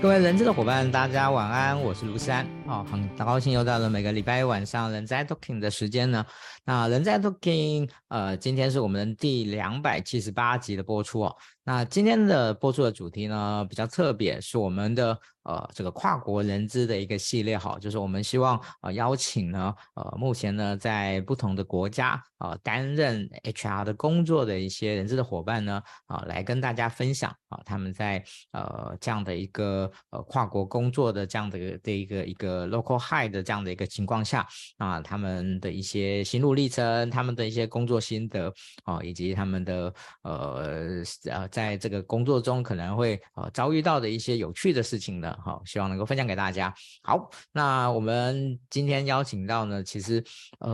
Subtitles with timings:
[0.00, 2.46] 各位人机的伙伴，大家晚安，我是卢山。
[2.70, 6.24] 哦，很高兴又到了每个礼拜一晚上人在 Talking 的时间呢。
[6.64, 11.36] 那人在 Talking，呃，今天是我们第两百七十八集的播出哦。
[11.64, 34.46] 那今天的播出的主题呢，比较特别，是我们的呃这个跨国人资的一个系列哈，就是我们希望呃邀请呢呃目前呢在不同的国家呃担任 HR 的工作的一些人资的伙伴呢啊、来跟大家分享啊、他们在呃这样的一个呃跨国工作的这样的的一个一个 local high 的这样的一个情况下
[34.78, 38.50] 啊、他们的一些心路历程，他们的一些工作心得
[38.84, 41.50] 啊、以及他们的呃呃。
[41.50, 46.72] 在这个工作中可能会呃遭遇到的一些有趣的事情呢，好，希望能够分享给大家。
[47.02, 50.24] 好，那我们今天邀请到呢，其实
[50.60, 50.70] 呃，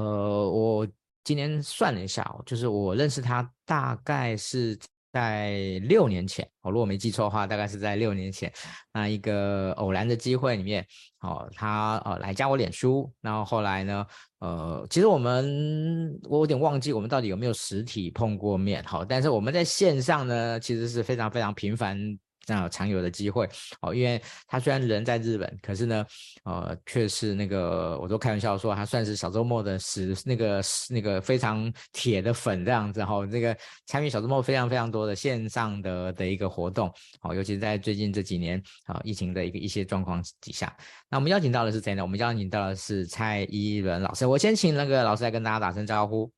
[0.51, 0.87] 我
[1.25, 4.79] 今天算了一下，就是我认识他大概是
[5.13, 8.53] 在六年前，我如果没记错的话，大概是在六年前，
[8.93, 10.87] 那一个偶然的机会里面，
[11.21, 14.07] 哦，他呃来加我脸书，然后后来呢，
[14.41, 21.99] 呃，其实我们我有点忘记我们到底有没有实体碰过面，好，但是我们在线上呢，其实是非常非常频繁。
[22.47, 23.47] 这样常有的机会
[23.81, 26.07] 哦，因为他虽然人在日本，可是呢，
[26.45, 33.27] 呃，却是那个，我都开玩笑说，他算是小周末的时那个那个非常铁的粉这样子哈、哦。
[33.27, 33.55] 这个
[33.87, 36.89] 参与小周末非常非常多的线上的的一个活动，
[37.23, 40.73] 哦，尤其是在最近这几年啊、疫情的一个一些状况底下，
[41.11, 42.03] 那我们邀请到的是谁呢？
[42.03, 44.25] 我们邀请到的是蔡依伦老师。
[44.25, 46.31] 我先请那个老师来跟大家打声招呼。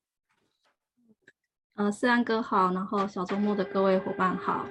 [1.75, 4.65] 呃，思安哥好，然后小周末的各位伙伴好。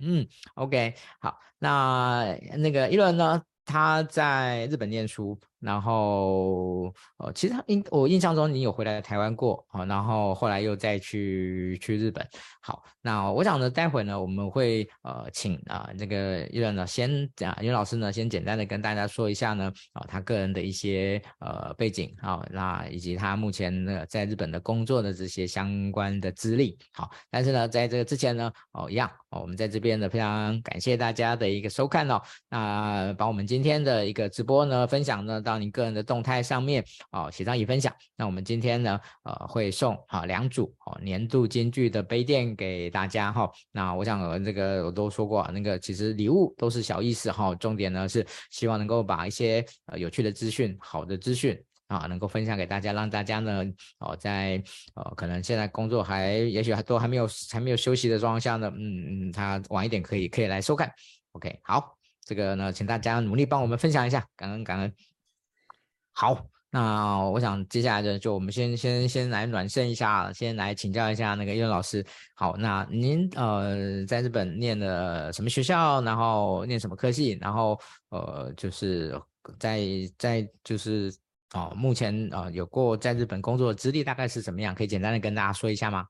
[0.00, 5.38] 嗯，OK，好，那那个伊伦呢，他在日本念书。
[5.60, 12.26] 然后，呃，其实印我印象中你有回来台湾过啊，然后后来又再去去日本。
[12.60, 26.76] 好，那我想呢，待会呢，我们会呃请啊这个依伦呢先讲，依伦老师呢先简单的跟大家说一下呢啊他个人的一些呃背景啊，那以及他目前呢在日本的工作的这些相关的资历。
[26.92, 32.20] 好，但是呢，在这个之前呢，哦一样哦，我们在这边呢非常感谢大家的一个收看哦，
[32.50, 35.56] 那把我们今天的一个直播呢分享呢到。
[35.56, 37.90] 你个人的动态上面哦，写上已分享。
[38.14, 43.50] 那我们今天呢，呃，会送啊两组哦年度金句的杯垫给大家哈。
[43.72, 53.64] 那我想呃这个我都说过，那个其实礼物都是小意思哈，重点呢是希望能够把一些呃有趣的资讯、好的资讯啊，能够分享给大家，让大家呢
[54.00, 54.62] 哦在
[54.94, 60.92] 呃可能现在工作还也许还都还没有还没有休息的状况下呢，嗯嗯，他晚一点可以可以来收看。
[61.32, 61.96] OK，好，
[62.26, 64.92] 这个呢，请大家努力帮我们分享一下，感恩感恩。
[66.18, 66.34] 好，
[66.70, 72.02] 那我想接下来的就我们先先先来暖身一下，先来请教一下那个叶老师。
[72.34, 76.00] 好，那您呃在日本念的什么学校？
[76.00, 77.36] 然后念什么科系？
[77.38, 77.78] 然后
[78.08, 79.14] 呃就是
[79.58, 79.78] 在
[80.16, 81.14] 在就是
[81.52, 84.74] 哦目前啊、呃、有过在日本工作的资历大概是怎么样？
[84.74, 86.06] 可以简单的跟大家说一下吗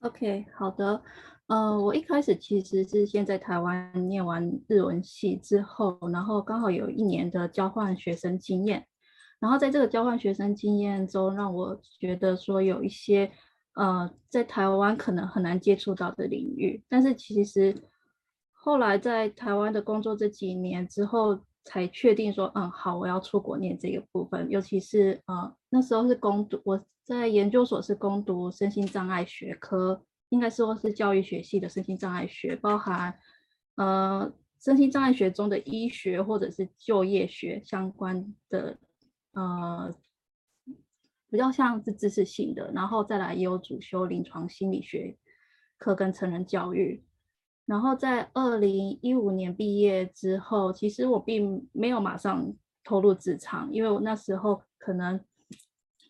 [0.00, 1.02] ？OK，好的。
[1.48, 8.86] 呃，我一开始其实是先在台湾念完日文系之后，然后刚好有一年的交换学生经验。
[9.38, 13.30] 然后在这个交换学生经验中，让我觉得说有一些
[13.74, 17.76] 呃，在台湾可能很难接触到的领域，但是其实
[18.52, 33.14] 后来在台湾的工作这几年之后，才确定说，嗯，好，我要出国念这个部分，尤其是呃那时候是攻读我在研究所是攻读身心障碍学科，应该说是教育学系的身心障碍学，包含
[33.76, 38.78] 呃身心障碍学中的医学或者是就业学相关的。
[39.36, 39.94] 呃，
[41.30, 45.14] 比较像是知识性的，然后再来也有主修临床心理学
[45.76, 47.04] 课跟成人教育。
[47.66, 52.50] 然后在二零一五年毕业之后，其实我并没有马上
[52.82, 55.20] 投入职场，因为我那时候可能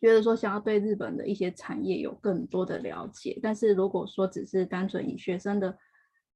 [0.00, 3.40] 觉得说想要对日本的一些产业有更多的了解。
[3.42, 5.76] 但是如果说只是单纯以学生的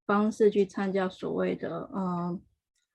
[0.06, 2.42] 方式去参加所谓的嗯、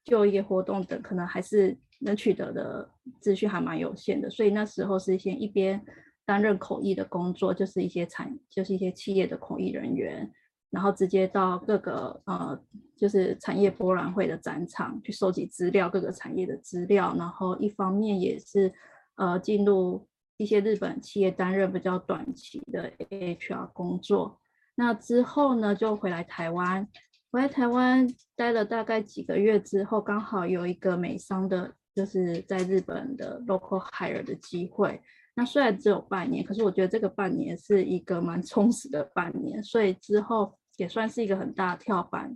[0.03, 1.79] 就业活动等，可能还是。
[1.99, 2.89] 能取得的
[3.19, 5.83] 资讯还蛮有限的，所以那时候是先一边
[6.25, 10.29] 担任口译的工作，就是一些产，就是一些企业的口译人员，
[10.71, 12.59] 然后直接到各个呃，
[12.97, 18.73] 就是产业博览会的展场去收集资料，各个产业的资料，然后一方面也是
[19.15, 20.07] 呃进入
[20.37, 24.39] 一些日本企业担任比较短期的 AHR 工作。
[24.75, 26.87] 那之后呢，就回来台湾，
[27.31, 31.73] 回来台湾待了大概几个月之后，刚好有一个美商的。
[31.95, 35.01] 就是在日本的 local hire 的机会，
[35.33, 42.35] 那虽然只有半年，可是我觉得这个半年是一个蛮充实的半年，所以之后也算是一个很大的跳板，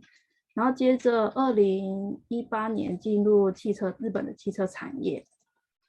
[0.55, 5.27] 然后接着二零一八年进入汽车日本的汽车产业，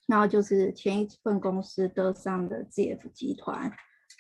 [0.08, 3.72] 然后就是前一份公司德商的 ZF 集团。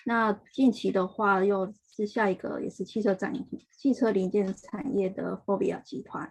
[0.06, 3.34] 那近期的话，又是下一个也是汽车展
[3.76, 6.30] 汽车零件产业的 Fobia 集团。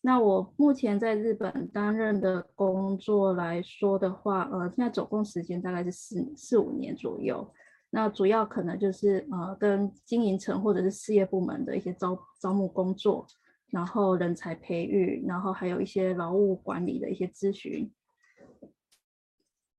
[0.00, 7.52] 那我目前在日本担任的工作来说的话，呃，现在总共时间大概是四四五年左右。
[7.90, 13.26] 那主要可能就是呃，跟经营层或者是事业部门的一些招招募工作，
[13.70, 17.90] 然后人才培育，然后还有一些劳务管理的一些咨询，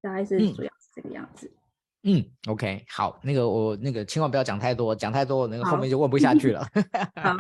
[0.02, 1.50] 大概是主要是这个样子。
[2.04, 6.68] 嗯，嗯，OK，好，那个我那个千万不要讲太多，讲太多那个后面就问不下去了。
[7.16, 7.38] 好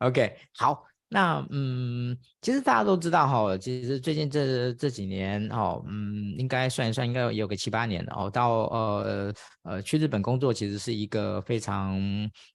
[0.00, 0.87] ，OK， 好。
[1.08, 8.28] 那嗯，其实大家都知道哈，其实最近这这几年哦，嗯，应该算一算，应该有个七八年哦。
[8.30, 11.98] 到呃呃去日本工作，其实是一个非常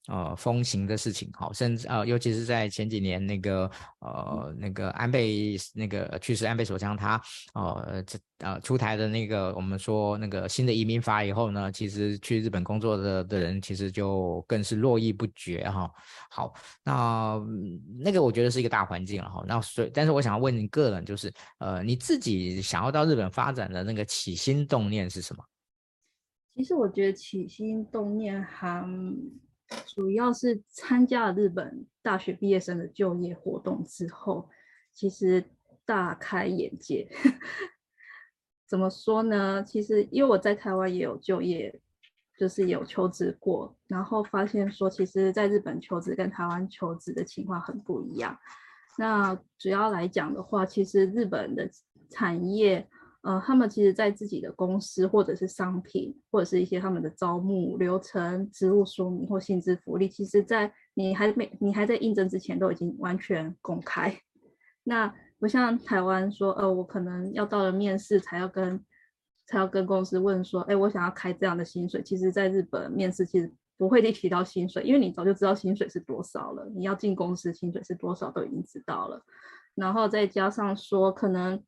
[0.07, 3.69] 呃风行的事情，哦，甚至呃，尤其是在前几年那个
[3.99, 7.21] 呃那个安倍那个去世安倍首相他
[7.53, 8.19] 呃这。
[8.43, 15.89] 呃，出台的那个我们说那个新的移民法以后呢，其实去日本工作的的人其实就更是络绎不绝哈。
[16.29, 16.53] 好，
[16.83, 17.41] 那
[18.03, 19.43] 那个我觉得是一个大环境了哈。
[19.47, 25.43] 那所以，但是我想要问你个人，就是呃，你自己想要到日本发展的那个起心动念是什么？
[26.55, 28.85] 其实我觉得起心动念还
[29.87, 34.49] 主要是参加了日本大学毕业生的就业活动之后，
[34.93, 35.43] 其实
[35.85, 37.07] 大开眼界。
[38.73, 39.63] 怎么说呢？
[39.63, 41.79] 其实因为我在台湾也有就业，
[42.39, 48.35] 就是有求职过，然后发现说，其实在日本求职跟台湾求职的情况很不一样。
[48.97, 51.69] 那主要来讲的话，其实日本的
[52.09, 52.87] 产业，
[53.21, 64.19] 呃，他们其实在自己的公司或者是商品，或者是一些他们的招募流程、职务说明或薪资福利，其实在你还没你还在应征之前都已经完全公开。
[64.83, 68.81] 那不像台湾说，呃，我可能要到了面试才要跟，
[69.45, 72.01] 才要跟公司问说，哎，我想要开这样的薪水。
[72.01, 76.65] 其实，在日本面试其实不会提到薪水，因为你早就知道薪水是多少了。
[76.73, 79.21] 你要进公司，薪水是多少都已经知道了。
[79.75, 81.61] 然后再加上说，可能，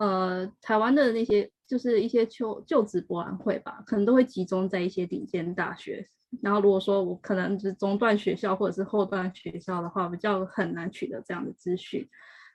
[0.00, 6.08] 呃，台湾的那些就是一些就就职博览会吧，可能都会集中在一些顶尖大学。
[6.42, 12.04] 然后如果说我可能就是中段学校或者是后段学校的话，比较很难取得这样的资讯。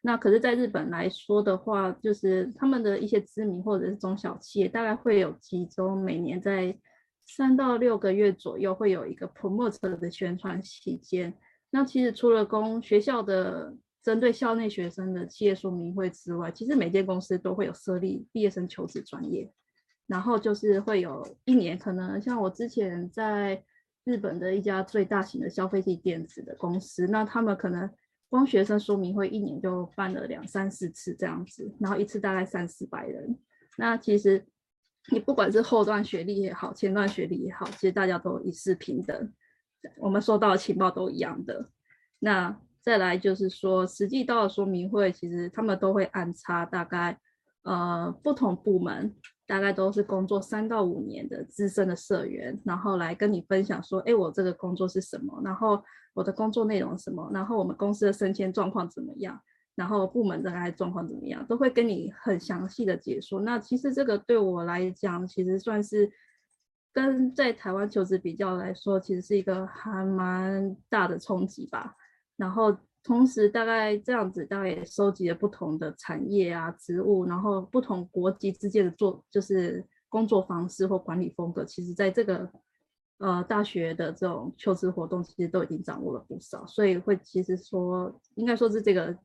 [0.07, 6.74] 那可是，在日本来说的话，就是他们的一些知名或者是中小企业，大概会有集中每年在
[7.25, 11.33] 三到六个月左右会有一个 promote 的宣传期间。
[11.71, 19.51] 那其实除了公学校的针对校内学生的企业说明会之外，其实每间公司都会有设立毕业生求职专业，
[20.07, 23.62] 然后就是会有一年，可能像我之前在
[24.06, 27.89] 日本的一家最大型的消费性电子的公司，那他们可能。
[28.30, 33.38] 光学生说明会一年就办了两三四次这样子，然后一次大概三四百人。
[33.78, 34.46] 那其实
[35.12, 39.34] 你不管是后段学历也好，前段学历也好，其实大家都一视平等，
[39.98, 41.70] 我们收到的情报都一样的。
[42.20, 47.18] 那再来就是说，实际到了说明会，其实他们都会安插大概
[47.64, 49.16] 呃不同部门。
[49.48, 55.81] 大概都是工作三到五年的资深的社员，然后来跟你分享说，哎，我这个工作是什么，然后
[56.14, 59.42] 我的工作内容什么，然后我们公司的升迁状况怎么样，
[59.76, 63.40] 然后部门大概状况怎么样，都会跟你很详细的解说。
[63.40, 66.12] 那其实这个对我来讲，其实算是
[66.92, 71.95] 跟在台湾求职比较来说，其实是一个还蛮大的冲击吧。
[72.36, 72.78] 然后。
[73.07, 82.52] 同时，大概这样子，大概也收集了不同的产业啊、职务，然后不同国籍之间的做，就是工作方式或管理风格，其实在这个
[83.19, 89.18] 呃大学的这种求职活动，其实都已经掌握了不少，所以会其实说，应该说是这个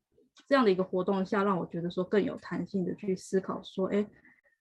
[0.46, 4.06] 这样的一个活动下，让我觉得说更有弹性的去思考说，哎，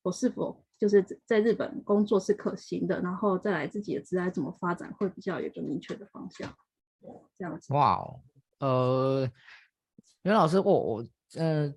[0.01, 6.51] 我是否就是在日本工作是可行的，然后再来自己的职业怎么发展，会比较有一个明确的方向，
[7.37, 7.71] 这样子。
[7.71, 8.19] 哇哦。
[8.61, 9.29] 呃，
[10.23, 11.75] 袁老师，我我嗯，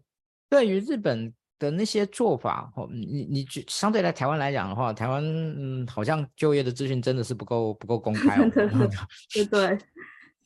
[0.48, 8.36] 对于日本的那些做法，哦，你你相对来台湾来讲的话，台湾嗯，好像就业的资讯真的是不够不够公开，
[9.32, 9.78] 对对。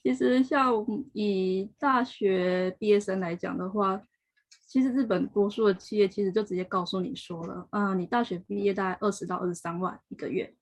[0.05, 0.73] 其实像
[1.13, 4.01] 以大学毕业生来讲的话，
[4.67, 10.55] 其实日本多数的企业其实就直接告诉你说了，嗯，你大学毕业大概二十到二十三万一个月。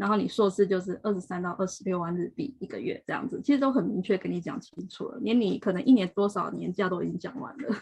[0.00, 7.76] 然后你硕士就是二十三到二十六万日币一个月这样子，其实都很明确跟你讲清楚了，连你可能一年多少年假都已经讲完了。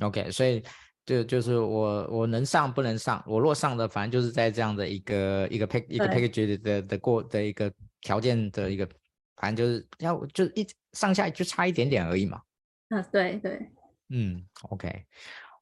[0.00, 0.60] OK，所以
[1.06, 8.84] 就就是我我能上不能上，我若上的，反正就是在这样的一个一个 pack 一个 package 的的过的一个条件的一个
[9.36, 12.42] 反正就是要就一上下就差一点点而已嘛。
[12.88, 13.70] 嗯，对对。
[14.08, 15.06] 嗯，OK，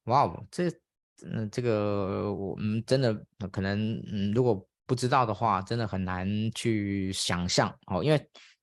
[0.04, 0.72] 哇哦，这
[1.22, 3.14] 嗯这个我们真的
[3.52, 8.20] 可能嗯如果不知道的话，真的很难去想象哦，因为。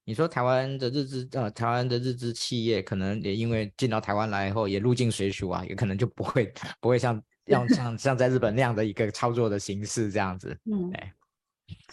[0.10, 10.58] 你说台湾的日资呃，台湾的日资企业可能也因为进到台湾来以后也入境随俗啊，也可能就不会不会像 像像像在日本那样的一个操作的形式这样子。
[10.64, 11.12] 嗯，对。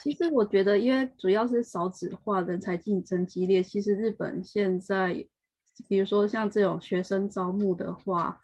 [0.00, 3.60] 其实我觉得，因为主要是少子化，人才竞争激烈。
[3.60, 5.14] 其实日本现在，
[5.88, 8.40] 比如说像这种学生招募的话，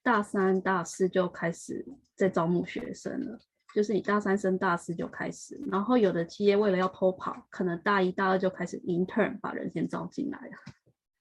[0.00, 3.40] 大三、大四就开始在招募学生了。
[3.74, 10.52] 就是你大三升大四就开始，然后有的企业为了要偷跑，可能大一、大二就开始 intern 把人先招进来了。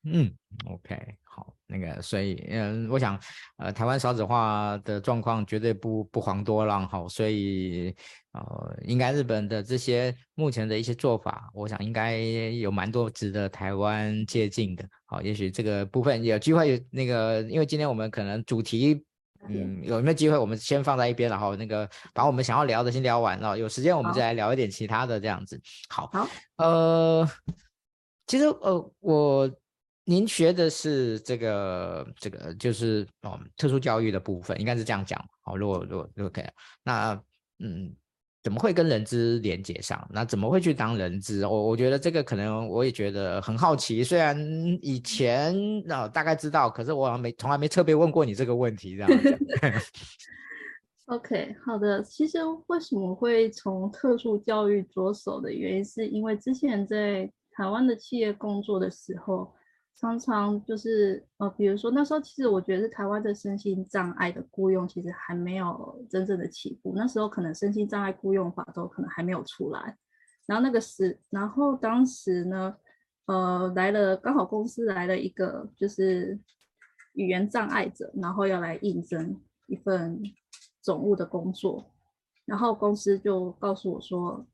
[0.10, 0.32] 嗯
[0.70, 3.20] ，OK，好，那个，所以，嗯，我想，
[3.58, 7.94] 呃，台湾少子化的状况绝对不不遑多让，好，所以，
[8.32, 19.04] 呃，应该日本的这些目前的一些做法，我想应该有蛮多值得台湾借鉴的，好，也许这个部分有机会，那个，因为今天我们可能主题。
[19.50, 20.38] 嗯，有没有机会？
[20.38, 23.58] 我们先放在一边，然后那个把我们想要聊的先聊完了。
[23.58, 25.60] 有时间我们再来聊一点其他的这样子。
[25.90, 26.28] 好，好，
[26.58, 27.30] 呃，
[28.28, 29.52] 其实呃，我
[30.06, 35.24] 您学的是这个这个就是哦特殊教育的部分，应该是这样讲。
[35.42, 36.46] 好，如果如果如果可以，
[36.84, 37.14] 那
[37.60, 37.96] 嗯。
[38.48, 40.08] 怎么会跟人资连接上？
[40.10, 41.46] 那怎么会去当人资？
[41.46, 44.02] 我我觉得这个可能我也觉得很好奇。
[44.06, 44.38] 虽然
[44.82, 45.54] 以前
[45.92, 49.12] 啊、大概知道，可是我好像没从来没特别问过你这个问题，这样。
[51.08, 52.02] OK，好的。
[52.02, 52.38] 其实
[52.68, 59.54] 为什么会从特殊教育着手的原因，是因为之前在台湾的企业工作的时候。
[60.00, 66.94] 常常就是呃，比如说那时候，其实我觉得台湾的身心障碍的雇佣其实还没有真正的起步。
[66.96, 69.98] 那时候可能身心障碍雇佣法都可能还没有出来。
[70.46, 72.76] 然后那个时，然后当时呢，
[73.26, 76.40] 呃，来了刚好公司来了一个就是
[77.14, 80.22] 语言障碍者，然后要来应征一份
[80.80, 81.92] 总务的工作。
[82.46, 84.46] 然后公司就告诉我说，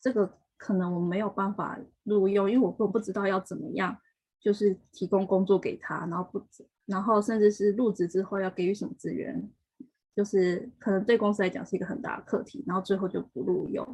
[0.00, 3.94] 这个可能我没有办法录用，因为我根本不知道要怎么样。
[4.40, 6.40] 就是提供工作给他，然后不，
[6.84, 9.50] 然后甚至是入职之后要给予什么资源，
[10.14, 13.84] 就是可能对公司来讲是一个很大的课题，然后最后就不录用。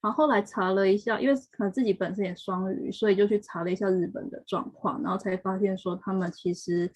[0.00, 6.90] 然后后来查了一下，因为可能自己本身也双语，所以就去查了一下日本的状况，然后才发现说他们其实，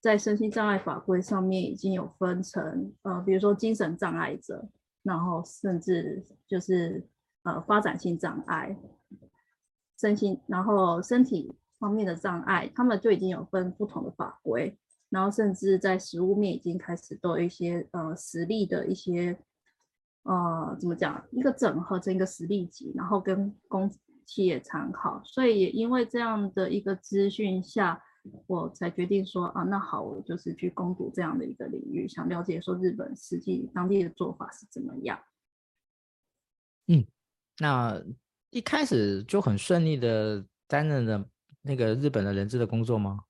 [0.00, 4.66] 在身心障碍法规上面已经有分成，呃，比如说精神障碍者，
[5.02, 7.06] 然后甚至就是
[7.42, 8.74] 呃发展性障碍，
[9.98, 11.54] 身心，然后身体。
[11.78, 14.76] 方面的障碍，他们就已经有分不同的法规，
[15.10, 19.38] 然后甚至在实务面已经开始都有一些呃实例的一些
[20.22, 23.90] 呃怎么讲，一个整合成一个实例集，然后跟公
[24.24, 25.20] 企业参考。
[25.24, 28.02] 所以也因为这样的一个资讯下，
[28.46, 35.18] 我才决定说啊，那好，我就是去攻读这样的一个领域，想了解说日本实际当地的做法是怎么样。
[36.88, 37.04] 嗯，
[37.58, 38.02] 那
[38.50, 41.28] 一开始就很顺利的担任了。
[41.66, 43.24] 那个日本的人资的工作吗？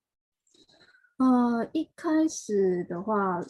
[1.16, 3.40] 呃，一开始的话，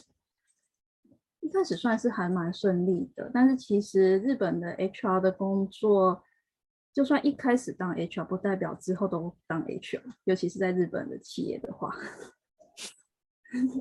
[1.41, 3.29] 一开始算是还蛮顺利的。
[3.35, 6.23] 但是其实日本的 HR 的工作，
[6.95, 11.93] 就算一开始当 HR，不代表之后都当 HR，尤其是在日本的企业的话。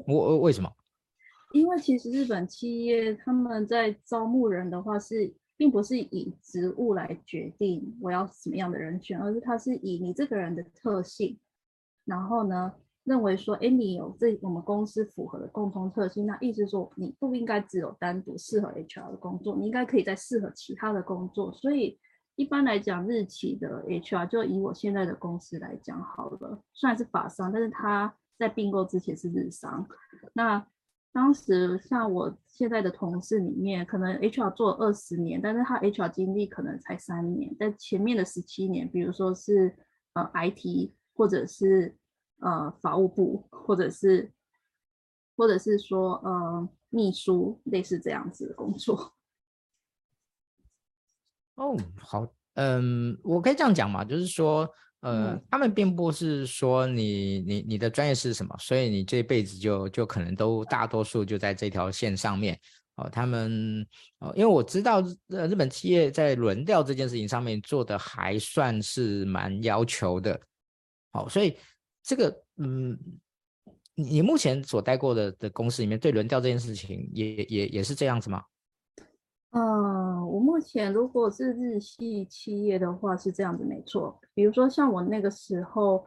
[0.07, 0.73] 我为什么？
[1.53, 5.35] 因为其实日本企业他们在招募人的话是。
[5.57, 11.39] 并不是以职务来决定我要什么样的人选，而是他是以你这个人的特性，
[12.03, 21.51] 然后呢，认为说，哎，你有这我们公司符合的共同特性，那意思说你不应该只有单独适合 HR 的工作，你应该可以再适合其他的工作。
[21.53, 21.97] 所以
[22.35, 29.87] 一般来讲，日企的 HR 就以我现在的公司来讲好了，虽然是法商，但是他在并购之前是日商，
[30.33, 30.67] 那。
[31.15, 39.73] 当时像我现在的同事里面，可能 HR 做二十年，但是他 HR 经历可能才三年，在前面的十七年，比如说是
[40.11, 41.95] 呃 IT 或者是
[42.39, 44.33] 呃法务部，或者是
[45.37, 49.13] 或者是说呃秘书，类似这样子的工作。
[51.55, 54.69] 哦，好，嗯，我可以这样讲嘛，就是说。
[55.01, 62.59] 呃，他们并不是说你你你的专业是什么，所以你这辈子就就可能都大多数就在这条线上面
[62.95, 63.07] 哦。
[63.11, 63.85] 他们
[64.19, 70.39] 哦，因为我知道呃日本企业在轮调这件事情上面做的还算是蛮要求的，
[71.11, 71.55] 好，所以
[72.01, 72.97] 这个嗯，
[73.93, 78.41] 你目前所待过的的公司里面对轮调这件事情也也也是这样子吗？
[79.57, 84.19] 嗯，我目前如果是日系企业的话是这样子，没错。
[84.33, 86.05] 比如说像我那个时候，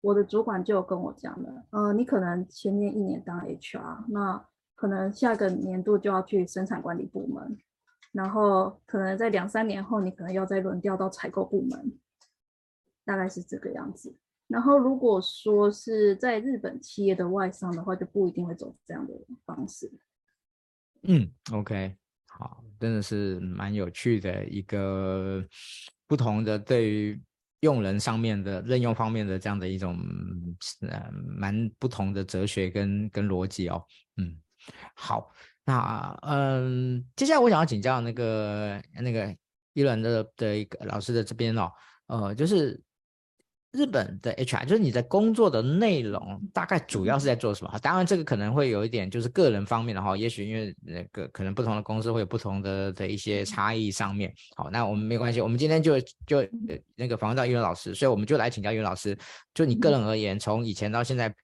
[0.00, 4.46] 我的主管就跟我讲了，呃，你可能前面一年当 HR，那
[4.76, 7.58] 可能下个年度就要去生产管理部门，
[8.12, 11.98] 然后可能在两三年后，你可能要再轮调到采购部门，
[13.04, 14.14] 大概是这个样子。
[14.46, 19.12] 然后如果说是在日本企业的外商的话，就不一定会走这样的
[19.44, 19.90] 方式。
[21.02, 21.96] 嗯，OK。
[22.36, 25.44] 好，真的是蛮有趣的一个
[26.06, 27.20] 不同的对于
[27.60, 29.98] 用人上面的任用方面的这样的一种
[30.82, 33.82] 呃蛮不同的哲学跟跟逻辑哦，
[34.16, 34.36] 嗯，
[34.94, 35.32] 好，
[35.64, 39.36] 那嗯，接下来我想要请教那个那个
[39.72, 41.72] 一轮的的一个老师的这边哦，
[42.06, 42.80] 呃，就是。
[43.74, 47.78] 日本的 HR 就是你在工作的内容大概主要是在做什么？
[47.82, 54.32] 当然这个可能会有一点就是个人方面的哈，也许因为那个可能不同的公司会有不同的的一些差异上面。
[54.54, 56.46] 好，那我们没关系，我们今天就就
[56.94, 59.18] 那个访问到英文老师，所以我们就来请教英文老师，
[59.52, 61.34] 就你个人而言，从以前到现在。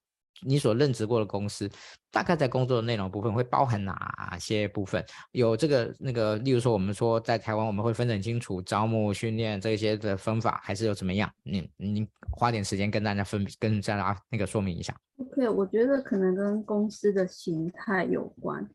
[0.42, 1.68] 你所任职过的公司，
[2.10, 5.04] 大概在工作的内容部分会包含哪些部分？
[5.32, 11.30] 有这个那个，例如说，我们说在台湾我们会分得很清楚，招募、训练这些的分法，还是有怎么样？
[11.42, 14.94] 你你花点时间跟大家分，跟大家那个说明一下。
[15.18, 18.68] OK，我觉得可能跟公司的形态有关。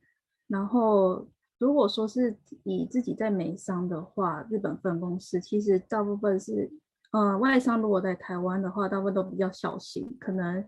[0.48, 6.72] 然后，如果说是以自己在美商的话，日本分公司其实大部分是，
[7.12, 10.64] 呃，外商如果在台湾的话，大部分都比较小型，可能。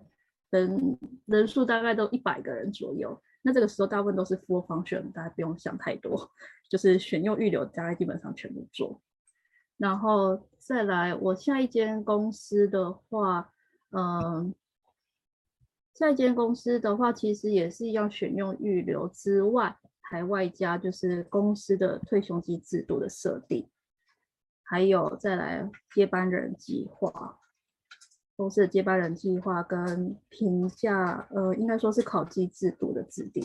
[0.49, 6.31] 人人数大概都一百个人左右，那这个时候大部分都是 full function，大家不用想太多，
[6.69, 9.01] 就是选用预留，大概基本上全部做。
[9.77, 13.53] 然后再来，我下一间公司的话，
[13.91, 14.53] 嗯，
[15.93, 23.67] 下一间公司的话，其实也是一样选用预留之外，还外加就是公司的退休金制度的设定，
[24.63, 27.37] 还有再来接班人计划。
[28.37, 33.43] 公司的接班人计划跟评价，呃，应该说是考绩制度的制定。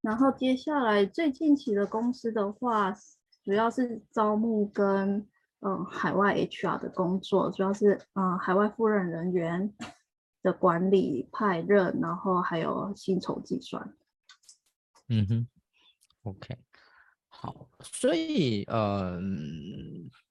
[0.00, 2.92] 然后接下来最近期的公司的话，
[3.44, 5.24] 主要是招募跟
[5.60, 9.72] 嗯、海外 HR 的工作，主要是嗯、海外赴任人员
[10.42, 13.94] 的管理派任，然后还有薪酬计算。
[15.08, 15.48] 嗯哼
[16.24, 16.58] ，OK，
[17.28, 19.20] 好，所以呃，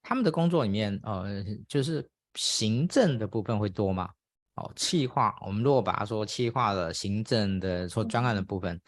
[0.01, 2.09] 他们的工作里面呃就是。
[2.37, 4.09] 行政的部分会多吗？
[4.55, 8.79] 哦，企划，我们如果把它说企划的行政的说专案的部分，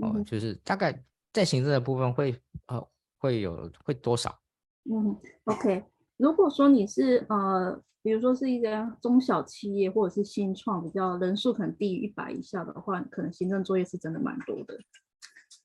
[0.00, 2.88] 嗯、哦，就是大概在行政的部分会呃
[3.18, 4.38] 会有会多少？
[4.84, 5.84] 嗯，OK，
[6.16, 14.78] 如果说你是呃，比如说是一个中小企业或者是新创，比较人数可能低于一百以下的话，可能行政作业是真的蛮多的，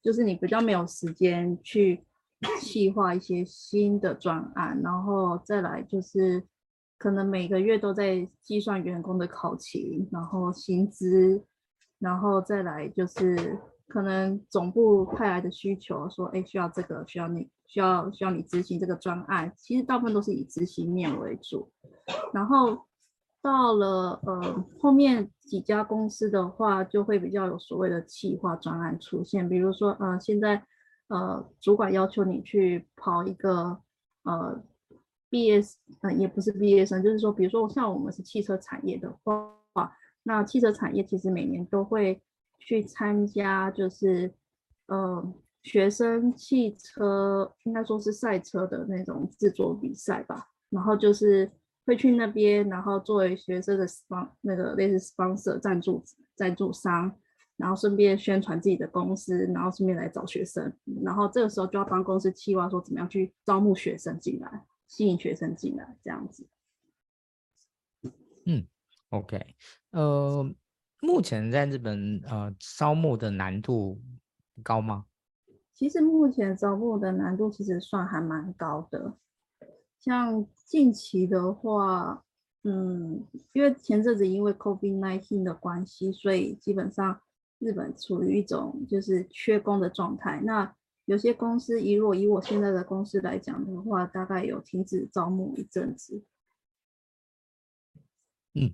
[0.02, 2.04] 就是你比较没有时间去
[2.60, 6.44] 企划一些新的专案，然后再来就是。
[7.02, 11.44] 可能每个月都在计算员工的考勤，然后薪资，
[11.98, 21.72] 然后再来就是可能总部派来的需求，说，哎，需要这个，需要你，需要需要你执行这个专案，其实大部分都是以执行面为主。
[22.32, 22.86] 然后
[23.42, 30.64] 到了呃后面几家公司的话，就会比较有所谓的企划专案出现，比如说呃现在
[31.08, 33.82] 呃主管要求你去跑一个
[34.22, 34.62] 呃。
[35.32, 35.60] 毕业
[36.02, 42.22] 嗯，也不是毕业生，就是说，比如说像我们是汽车产业的话，那汽车产业其实每年都会
[42.60, 44.34] 去参加，就是
[44.88, 51.50] 呃学生汽车应该说是赛车的那种制作比赛吧，然后就是
[51.86, 56.04] 会去那边，然后作为学生的方那个类似 sponsor 赞助
[56.36, 57.10] 赞助商，
[57.56, 60.74] 然后顺便宣传自己的公司，然后顺便来找学生，
[61.06, 64.66] 然后这个时候就要帮公司企划说怎么样去招募学生进来。
[64.92, 66.46] 吸引学生进来这样子。
[68.46, 68.68] 嗯
[69.10, 69.56] ，OK，
[69.92, 70.54] 呃，
[71.02, 74.02] 目前在日本呃招募的难度
[74.62, 75.06] 高吗？
[75.74, 79.18] 其实目前招募的难度其实算还蛮高的。
[79.98, 82.26] 像近期的话，
[82.64, 87.22] 嗯，因为前阵子因为 COVID-19 的关系，所以基本上
[87.60, 90.42] 日本处于一种就是缺工的状态。
[90.44, 90.76] 那
[91.12, 96.24] 有些公司，以我以我现在的公司来讲的话，大概有停止招募一阵子。
[98.54, 98.74] 嗯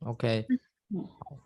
[0.00, 0.44] ，OK，
[0.90, 1.38] 嗯，好。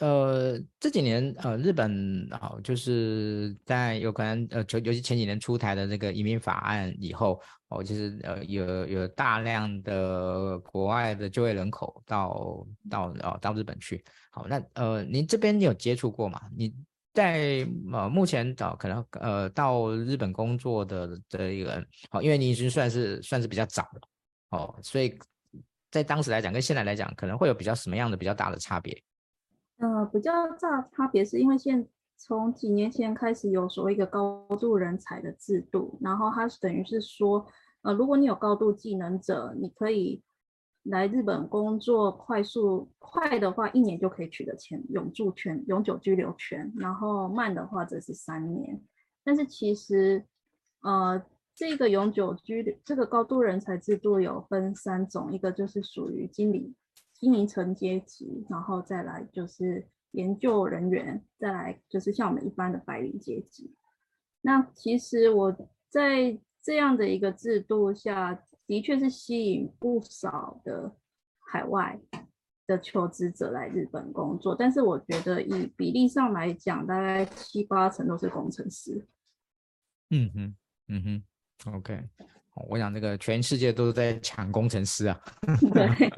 [0.00, 14.04] 呃，这几年呃，日本好、哦、就是在有可能呃，尤其前几年出台的这个移民法案以后，哦，就是呃，有有大量的国外的就业人口到到哦到日本去。
[14.28, 16.38] 好，那呃，您这边有接触过吗？
[16.54, 16.74] 你？
[17.16, 24.00] 在呃目前到、可能呃到日本工作的的一个人，好、哦，因为你已经算是算是比较早了，
[24.50, 25.18] 哦，所以
[25.90, 29.02] 在当时来讲跟现在来讲，可能会有比较什么样的比较大的差别？
[29.78, 37.46] 呃，比较大的差别是因为现从几年前开始有所谓一个高度人才的制度，然后它是等于是说，
[37.80, 40.22] 呃，如果你有高度技能者，你可以。
[40.88, 48.80] 来日本工作，快速快的话，一年就可以取得签永住权、永久居留权，然后慢的话则是三年。
[49.24, 50.24] 但是其实，
[50.82, 51.20] 呃，
[51.56, 56.72] 这个永久居留这个高度人才制度有分三种，一个就是属于经理、
[57.12, 63.74] 经营层阶级，然后再来就是研究人员，再来就是像我们一般的白领阶级。
[64.42, 65.56] 那其实我
[65.88, 68.40] 在这样的一个制度下。
[68.66, 70.96] 的确是吸引不少的
[71.38, 71.98] 海外
[72.66, 79.06] 的求职者来日本工作，但是我觉得以比例上来讲，大概七八成都是工程师。
[80.10, 80.56] 嗯哼，
[80.88, 81.02] 嗯
[81.64, 82.08] 哼，OK，
[82.68, 85.20] 我想这个全世界都在抢工程师啊。
[85.72, 86.10] 对。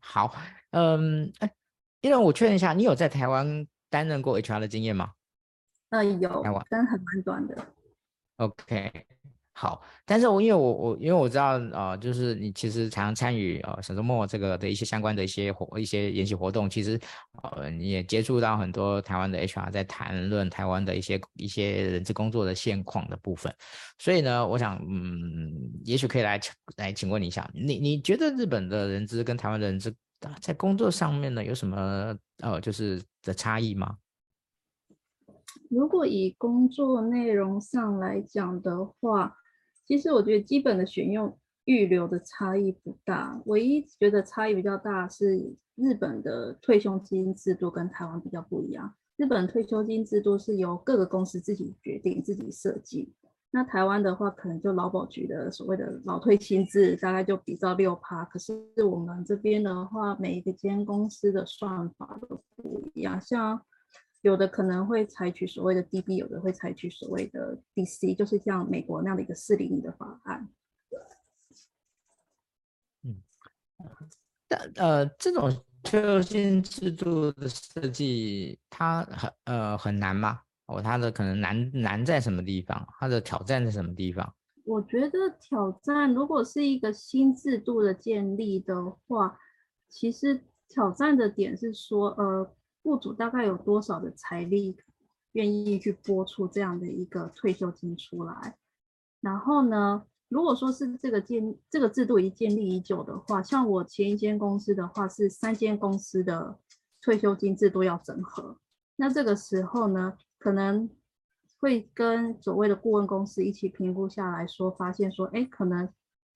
[0.00, 0.34] 好，
[0.70, 1.54] 嗯，哎，
[2.00, 5.12] 因为我确认一下，你有在台湾担任过 HR 的经验吗？
[5.90, 7.74] 呃，有，但很蛮短的。
[8.36, 9.06] OK。
[9.60, 16.96] 好，但是我因为我我因为我知道啊、就是你其实常常参与呃沈周末这个的一些相关的一些活一些研习活动，其实
[17.42, 23.52] 呃你也接触到很多台湾的 HR 在谈论台湾的一些一些人资工作的现况的部分，
[23.98, 25.52] 所以呢，我想嗯，
[25.84, 26.40] 也许可以来
[26.76, 29.92] 来请问你一下，你你觉得日本的人资跟台湾的人资
[30.40, 33.96] 在工作上面呢有什么呃就是的差异吗？
[35.68, 39.36] 如果以工作内容上来讲的话，
[39.88, 48.94] 其实我觉得基本的选用预留的差异不大，唯一觉得差异比较大是日本的退休金制度跟台湾比较不一样。
[49.16, 53.14] 日本退休金制度是由各个公司自己决定、自己设计，
[53.50, 58.52] 那台湾的话可能就劳保局的所谓的老退新制大概就比照六趴，可是
[58.84, 63.58] 我们这边的话，每一个间公司的算法都不一样，像。
[64.28, 70.46] 有的可能会采取所谓的 DB，有的会采取所谓的 DC，就是像美国那样的一个四零零的方案。
[73.04, 73.22] 嗯，
[74.46, 75.50] 但呃，这种
[75.82, 80.42] 退休金制度的设计，它很呃很难吗？
[80.66, 82.86] 哦，它的可能难难在什么地方？
[83.00, 84.34] 它的挑战在什么地方？
[84.66, 89.38] 我觉得挑战，如果是一个新制度的建立的话，
[89.88, 92.54] 其实挑战的点是说，呃。
[92.88, 94.74] 雇主大概有多少的财力
[95.32, 98.56] 愿意去拨出这样的一个退休金出来？
[99.20, 106.58] 然后呢，如果说是这个建这个制度已建立已久的话，像我前一间公司的话是三间公司的
[107.02, 108.56] 退休金制度要整合，
[108.96, 110.88] 那这个时候呢，可能
[111.58, 115.86] 会跟所谓的顾问公司一起评估下来说，发现说，哎，可能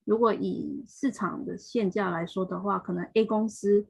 [0.05, 3.87] 如果以市场的现价来说的话，可能 A 公司。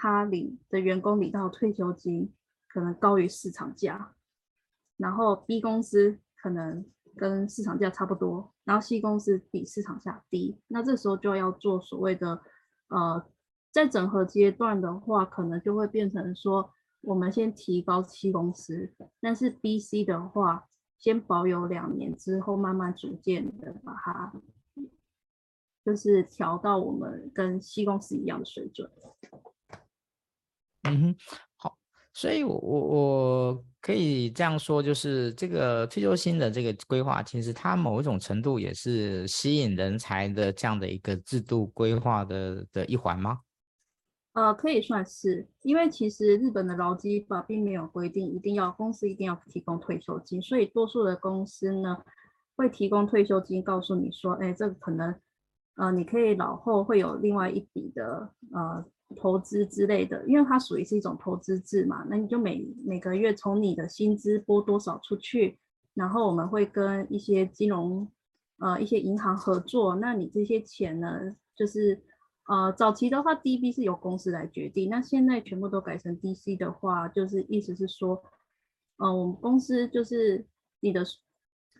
[0.00, 2.32] 他领的员工领到退休金
[2.68, 4.14] 可能高于市场价，
[4.96, 12.40] 然后 B 公司可能跟市场价差不多，然后 C 公司比市场价低，那这时候就要做所谓的
[12.86, 13.26] 呃，
[13.72, 24.32] 在整合阶段的话，可能就会变成说，我们先提高 C 公司，但是 B、C 的话先保有两年之后，慢慢逐渐的把它
[25.84, 28.88] 就是调到我们跟 C 公司一样的水准。
[30.90, 31.16] 嗯哼，
[31.56, 31.78] 好，
[32.12, 43.38] 所以我，我我可以这样说，就是这个退休金的这个规划，其实它某一种程度也是吸引人才的这样的一个制度规划的的一环吗？
[44.34, 51.96] 呃，可以算是，因为其实日本的劳基法并没有规定一定要公司一定要提供退休金，所以多数的公司呢
[52.56, 55.14] 会提供退休金，告诉你说，哎，这个可能，
[55.76, 58.84] 呃，你可以老后会有另外一笔的，呃。
[59.16, 65.58] 投资之类的，因为它属于是一种投资制嘛，那你就每每个月从你的薪资拨多少出去，
[65.94, 68.06] 然后我们会跟一些金融
[68.58, 72.02] 呃一些银行合作，那你这些钱呢，就是
[72.48, 78.22] 呃早期的话 DB 是由公司来决定，那现在全部都改成 DC 的话，就是意思是说，
[78.98, 80.46] 呃我们公司就是
[80.80, 81.02] 你的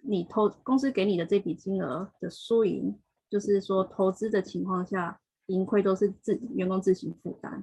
[0.02, 5.20] 你投公司给你的这笔金额的输赢，就是说投资的情况下。
[5.48, 7.62] 盈亏都是自员工自行负担，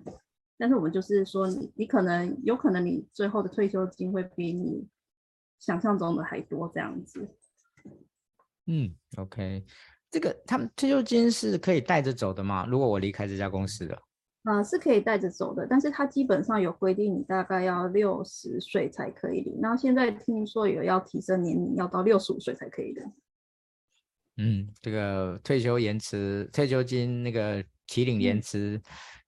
[0.58, 4.88] 但是我们就是说你，你你可能有可能你最后的退休金会比你
[5.60, 7.28] 想象中的还多这样子。
[8.68, 9.64] 嗯，OK，
[10.12, 12.66] 这个他们退休金是可以带着走的吗？
[12.66, 13.96] 如果我离开这家公司的？
[14.44, 19.60] 啊、呃，是可以带着走的，但是它基本上有规定，你大概要六十岁才可以领。
[19.62, 23.14] 然后现在听说有要提升年龄，要到六十五岁才可以领。
[24.38, 28.78] 嗯，这个退休延迟、退休金那个提领延迟。
[28.78, 28.82] 嗯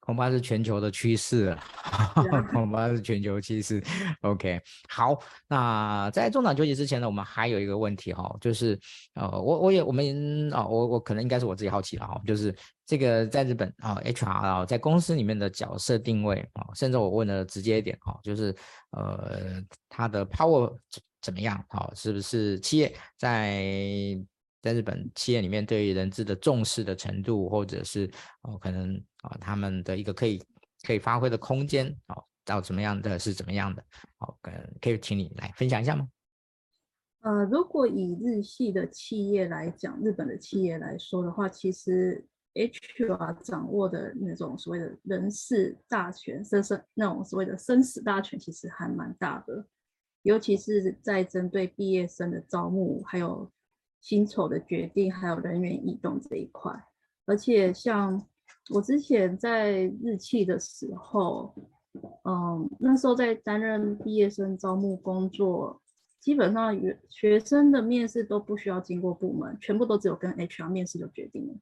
[0.07, 1.61] 恐怕是全球的趋势了，
[2.53, 3.83] 恐怕是全球趋势。
[4.21, 8.79] OK，好，那在中场休息之前呢，我们还有一个问题哈，就是
[9.15, 18.55] 呃，我我也我们啊，我我可能应该是我自己好奇了哈，就是这个在日本啊，HR 啊，在公司里面的角色定位啊，甚至我问的直接一点哈，就是
[18.91, 20.73] 呃，他的 power
[21.21, 21.61] 怎么样？
[21.67, 24.17] 好，是不是企业在？
[24.61, 28.09] 在日本企业里面，对于人资的重视的程度，或者是
[28.41, 30.43] 哦，可能啊、他们的一个可以
[30.83, 33.83] 可以发挥的空间哦，到怎么样的是怎么样的？
[34.17, 36.07] 好、哦，可以请你来分享一下吗？
[37.21, 49.65] 呃，如果以日系的企业来讲，日本的企业来说的话，其实 HR 掌握的那种所谓的人事大权，生生那种所谓的生死大权，其实还蛮大的，
[50.23, 53.49] 尤其是在针对毕业生的招募，还有。
[54.07, 56.71] 薪酬的决定，还有人员移动这一块，
[57.25, 58.25] 而且像
[58.73, 61.53] 我之前在日企的时候，
[62.23, 65.81] 嗯，那时候在担任毕业生招募工作，
[66.21, 66.73] 基本上
[67.09, 71.55] 学生的面试都不需要经过部门，全部都只有跟 HR 面试就决定了，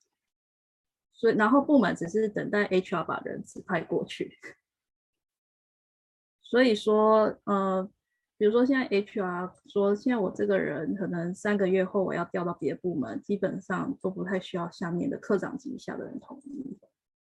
[1.15, 4.37] 所以然后部门只是等待 HR 把人指派过去，
[6.43, 7.89] 所以说，呃。
[8.37, 16.77] 比如说，现在 HR 说，现在我这个人可能三个月后我要调到别的部门，基本上都不太需要下面的科长级以下的人同意，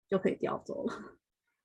[0.08, 0.94] 就可以调走了。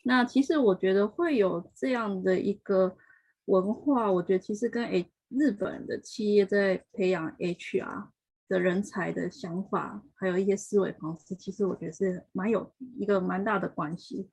[0.03, 2.97] 那其实我觉得会有这样的一个
[3.45, 8.09] 文化，我觉得其实跟诶日本的企业在培养 HR
[8.49, 14.29] 的人才的想法，还有一些思维方式，其实我觉得是蛮有一个蛮大的关系。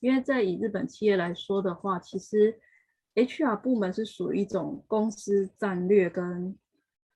[0.00, 2.58] 因为在以日本企业来说的话，其实。
[3.14, 6.56] HR 部门是属于一种公司战略跟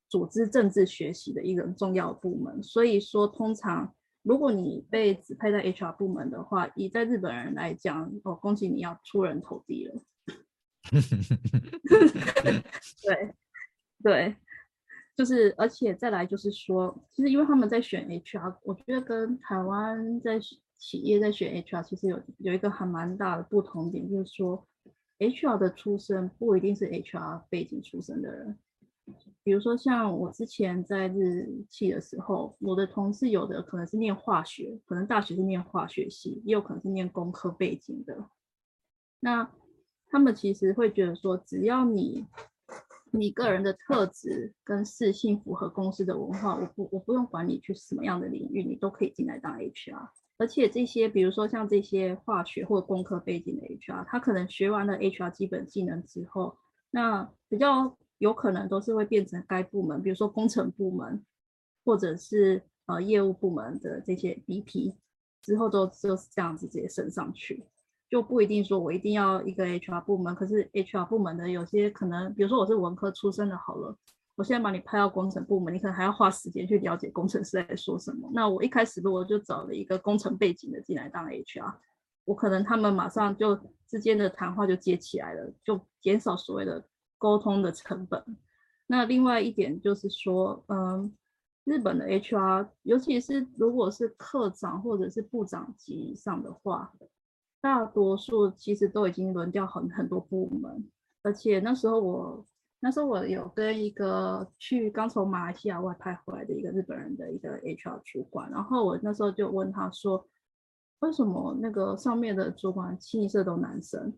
[0.08, 10.02] 组织政治学习的一个重要部门，所以说通常如果你被指派在 HR 部门的话，以在日本人来讲，哦，恭喜你要出人头地了。
[13.02, 13.34] 对
[14.02, 14.36] 对，
[15.16, 20.40] 就是而且再来就是说，其实因为他们在选 HR，我觉得跟台湾在
[20.76, 24.66] 企业在选 HR 其实有有一个还蛮大的不同点，就是说。
[25.30, 28.58] HR 的出身不一定是 HR 背景出身的人，
[29.42, 38.28] 比如说像我之前在日企的时候，我的同事有的可能是念化学，可能大学是念化学系，也有可能是念工科背景的。
[39.20, 39.50] 那
[40.06, 42.26] 他们其实会觉得说，只要你
[43.10, 50.08] 你个人的特质跟适性符合公司的文化，我不我不用管你去什么样的领域，你都可以进来当 HR。
[50.36, 56.56] 而且这些，比如说像这些化学或工科背景的 HR，他可能学完了 HR 基本技能之后，
[56.90, 61.24] 那比较有可能都是会变成该部门，比如说工程部门，
[61.84, 64.96] 或者是呃业务部门的这些 BP，
[65.40, 67.64] 之后都就是这样子直接升上去，
[68.08, 73.96] 就不一定说我一定要一个 HR 部门，可是 HR 部门的有些可能，比如说我是文科出身的，好了。
[74.36, 78.28] 我现在把你派到工程部门，你可能还要花时间去了解工程师在说什么。
[78.34, 81.74] 那我一开始如果就找了一个工程背景的进来当 HR，
[82.24, 86.84] 我可能他们马上就之间的谈话就接起来了，就减少所谓的
[87.16, 88.24] 沟通的成本。
[88.88, 91.14] 那另外一点就是说，嗯，
[91.62, 96.92] 日本的 HR，尤其是如果是课长或者是部长级以上的话，
[97.60, 100.90] 大多数其实都已经轮调很很多部门，
[101.22, 102.46] 而且那时候我。
[102.84, 110.28] 那时候我有跟一个去刚从马来西亚外派回来的一个日本人的一个 HR 主管，然后我那时候就问他说，
[110.98, 114.12] 为什么那个上面的主管清一色都男生，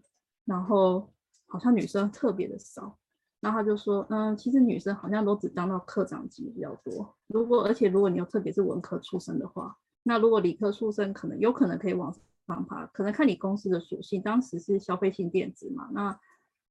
[0.44, 1.08] 然后
[1.46, 2.98] 好像女生特别的少，
[3.38, 12.12] 然后他就说，嗯，其实女生好像都只当到科长级比较多，如果而且如果你又特别是文科出身的话，那如果理科出身可能有可能可以往
[12.48, 16.18] 上爬，可能看你公司的属性，当时是消费性电子嘛，那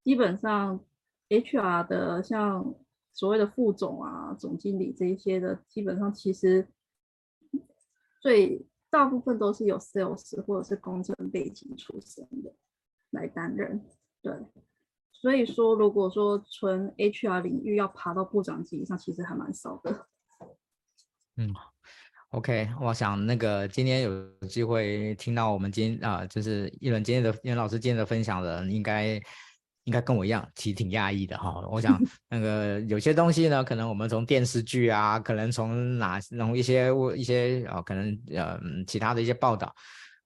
[0.03, 0.77] 基本上。
[1.30, 2.76] HR 的像
[3.14, 6.68] 所谓的副总啊、总经理这一些的，基本上其实
[8.22, 12.54] 最大部分都是有 sales 或者是工程背景出身的
[13.12, 13.84] 来担任。
[14.22, 14.34] 对，
[15.12, 20.08] 所以说如果说纯 HR 领域要爬到部长级以上，其实还蛮少的。
[21.38, 21.54] 嗯
[22.30, 29.20] ，OK，我想那个今天有机会听到我们今啊，就是一轮今天的一轮老师今天的分享的，应该。
[29.86, 31.65] 应该跟我一样，其实挺压抑的哈。
[31.71, 39.74] 我想 那个有些东西呢，可能我们从电视剧啊，可能从哪从一些一些啊、哦，可能呃其他的一些报道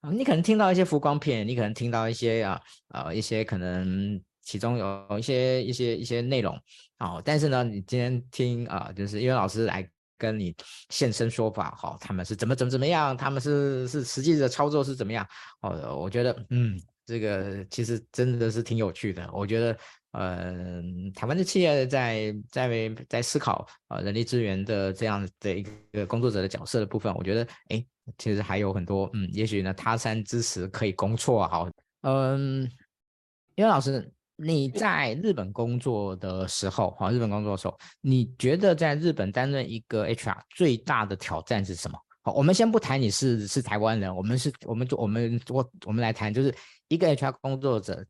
[0.01, 2.61] 啊，你可能听到一些浮光片，你可能听到一些啊
[2.93, 6.57] 呃一些可能其中有一些一些一些内容，
[6.99, 10.55] 哦，但是呢，你今天听啊，就是因为老师来跟你
[10.89, 15.27] 现身说法，好，他们是怎么怎么怎么样，他们是是实际的操作是怎么样，
[15.61, 19.77] 哦，我觉得嗯，这个其实真的是挺有趣的，我觉得。
[20.11, 20.81] 呃，
[21.13, 27.85] 台湾的企业在在在思考呃人力资源的这样的一个工作者的角色的部分，我觉得哎，
[28.17, 31.69] 其实还有很多嗯，也许呢他山之石可以攻错好，
[32.01, 32.63] 嗯，
[33.53, 41.99] 因为老师你在日本工作的时候，哈，日本工作的时候，你觉得在日本担任一个 HR 最大的挑战是什么？
[42.23, 46.51] 好，我们先不谈你是是台湾人，我们是我们就我们我我们来谈，就是
[46.89, 48.05] 一个 HR 工作者。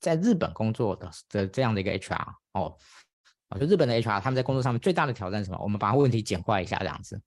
[0.00, 2.74] 在日本工作的的这样的一个 HR 哦，
[3.60, 5.58] 就日本的 HR 他们在工作上面最大的挑战是什么？
[5.62, 7.20] 我们把问题简化一下，这样子。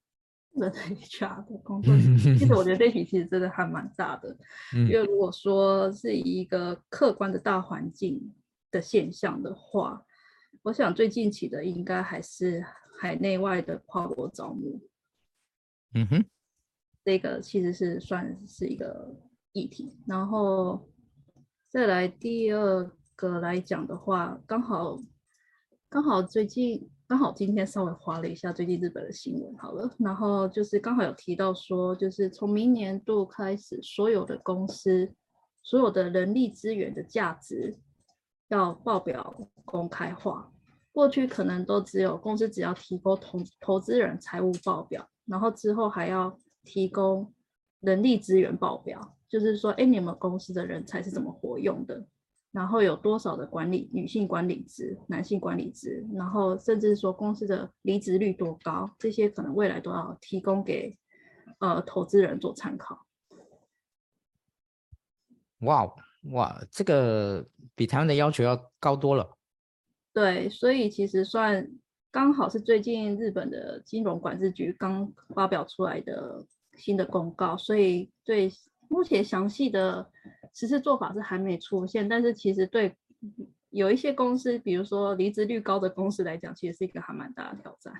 [0.54, 1.96] 日本的 HR 的工作，
[2.36, 4.36] 其实我觉得这题其实真的还蛮大的，
[4.72, 8.34] 因为如果说是一个客观的大环境
[8.72, 10.04] 的现象的话，
[10.62, 12.66] 我想最近期的应该还是
[13.00, 14.80] 海内外的跨国招募。
[15.92, 16.24] 嗯哼，
[17.04, 19.14] 这个其实是算是一个
[19.54, 20.86] 议题，然后。
[21.70, 24.96] 再来第二个来讲的话，刚好
[25.88, 35.12] 刚好最近刚好今天稍微划了一下最近日本的新闻，好了，然后就是刚好有提到说，就是从明年度开始，所有的公司
[35.64, 37.76] 所有的人力资源的价值
[38.46, 40.52] 要报表公开化。
[40.92, 47.34] 过去可能都只有公司只要提供投投资人财务报表，然后之后还要提供
[47.80, 49.16] 人力资源报表。
[49.34, 52.06] 就是说，哎，你们公司的人才是怎么活用的？
[52.52, 56.06] 然后有多少的管理女性管理职、男性管理职？
[56.14, 58.88] 然后甚至说公司的离职率多高？
[58.96, 60.96] 这些可能未来都要提供给
[61.58, 63.04] 呃投资人做参考。
[65.62, 65.92] 哇
[66.30, 67.44] 哇，这个
[67.74, 69.36] 比台湾的要求要高多了。
[70.12, 71.68] 对，所以其实算
[72.12, 78.48] 刚好是最近日本的金融管制局刚发表出来的新的公告，所以对。
[78.88, 80.10] 目前详细的
[80.52, 82.96] 实施做法是还没出现，但是其实对
[83.70, 87.92] 有一些公司，比如说离职率高的公司来讲，其实是一个还蛮大的挑战。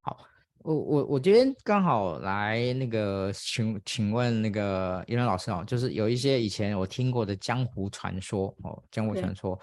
[0.00, 0.26] 好，
[0.64, 9.60] 我我我今天刚好来那个请请问那个伊伦老师哦，就是有一些以前我听过的江湖传说哦，江湖传说。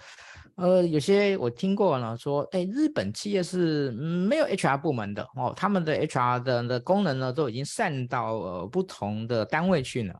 [0.54, 10.14] 呃，有些我听过呢，说，哎，日本企业是没有 HR 部门的哦，他们的 HR 的的功能呢，都已经散到呃不同的单位去了。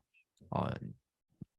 [0.48, 0.68] 哦，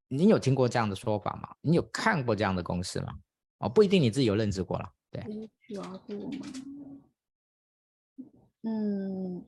[0.10, 1.48] 你有听过这样的说法吗？
[1.62, 3.14] 你有看过这样的公司吗？
[3.60, 4.90] 哦，不一定你自己有认知过了。
[5.10, 5.24] 对
[8.64, 9.46] 嗯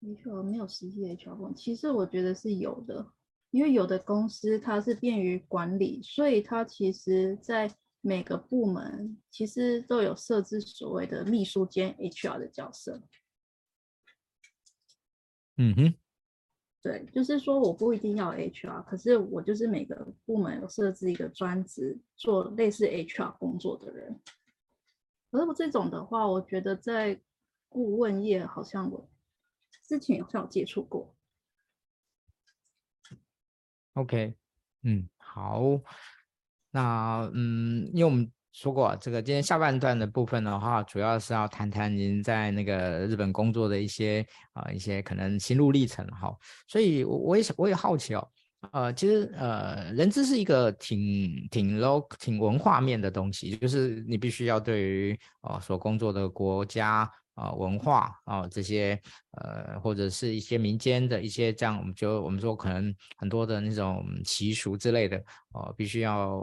[0.00, 3.12] ，HR 没有实际的 HR 部门，其实我觉得是有的，
[3.50, 7.70] 因为有的公司它是便于管理，所以它其实在。
[8.00, 13.02] 每个部门其实都有设置所谓的秘书兼 HR 的角色。
[15.56, 15.94] 嗯哼，
[16.80, 24.20] 对，就是说我不一定要 HR，可是我就是每个部门有设置一个专职做类似 HR 工作的人。
[25.32, 27.20] 而我这种的话，我觉得在
[27.68, 29.08] 顾问业好像我
[29.86, 31.14] 之前好像有接触过。
[33.94, 34.34] OK，
[34.82, 35.62] 嗯，好。
[36.70, 46.32] 那嗯，因为我们说过，这个今天下半段的部分的话，主要是要谈谈您在那个日本工作的一些啊、一些可能心路历程哈。
[46.68, 48.28] 所以我我也我也好奇哦，
[48.72, 57.10] 呃，其实呃，人资是一个挺挺 low 挺文化面的东西，就是你必须要对于呃所工作的国家。
[57.38, 59.00] 啊，文化啊，这些
[59.40, 65.16] 呃，或者是一些民间的一些这样，我们就我们说可能很多的那种习俗之类的
[65.52, 66.42] 哦、必须要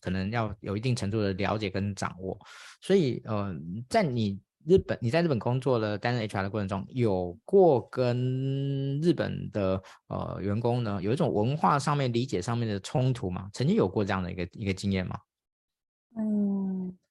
[0.00, 2.38] 可能要有一定程度的了解跟掌握。
[2.80, 3.54] 所以呃，
[3.88, 13.50] 在你日本你在日本工作的担任 HR 的过程中，有过跟日本的呃员工呢有一种文化上面理解上面的冲突吗？
[13.52, 15.18] 曾经有过这样的一个一个经验吗？
[16.16, 16.69] 嗯。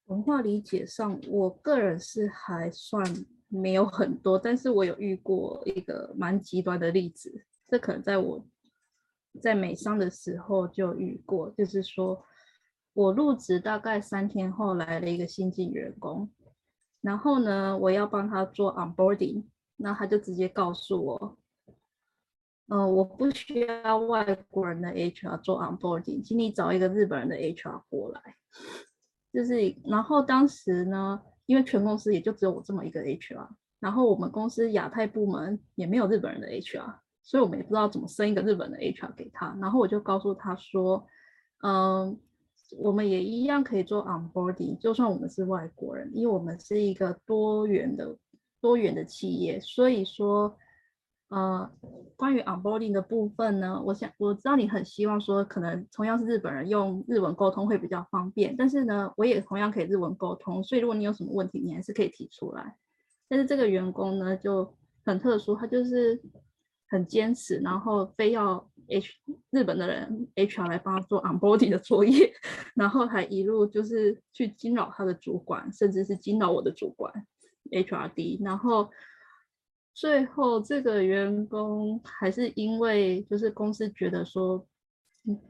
[0.10, 3.06] 文化理解上，我个人是还算
[3.48, 7.46] 没有很多，但是我有遇过一个蛮极端的例子。
[7.68, 8.44] 这可能在我
[9.40, 12.26] 在美商的时候就遇过，就是说
[12.94, 16.28] 我入职大概三天后来了一个新进员工，
[17.02, 19.44] 然后呢，我要帮他做 onboarding，
[19.76, 21.38] 那他就直接告诉我，
[22.70, 28.36] 嗯、我不需要外国人的 HR 做 onboarding，请你找一个日本人的 HR 过来。
[29.32, 33.48] 就是，然后当时呢，因为全公司也就只有我这么一个 HR，
[33.80, 39.56] 然后我们公司亚太部门也没有日本人的 HR，所以我们也不知道怎么升一个日本的 HR 给他。
[39.62, 41.06] 然后我就告诉他说，
[41.64, 42.20] 嗯，
[42.78, 48.18] 我们也一样可以做 onboarding，就算我们是外国人，因为我们是一个多元的
[48.60, 50.58] 多元的企业，所以说。
[51.30, 51.72] 呃，
[52.16, 62.76] 关于 onboarding 的部分呢，我想我知道你很希望说，可能同样是日本人用日文沟通会比较方便，但是呢，我也同样可以日文沟通，所以如果你有什么问题，你还是可以提出来。
[63.28, 64.76] 但是这个员工呢就
[65.06, 66.20] 很特殊，他就是
[66.90, 69.14] 很坚持，然后非要 H
[69.52, 72.34] 日本的人 HR 来帮他做 onboarding 的作业，
[72.74, 77.14] 然后还一路就是去惊扰他的主管，甚至是惊扰我的主管
[77.70, 78.90] HRD，然后。
[79.94, 84.66] 最后，这个员工还是因为就是公司觉得说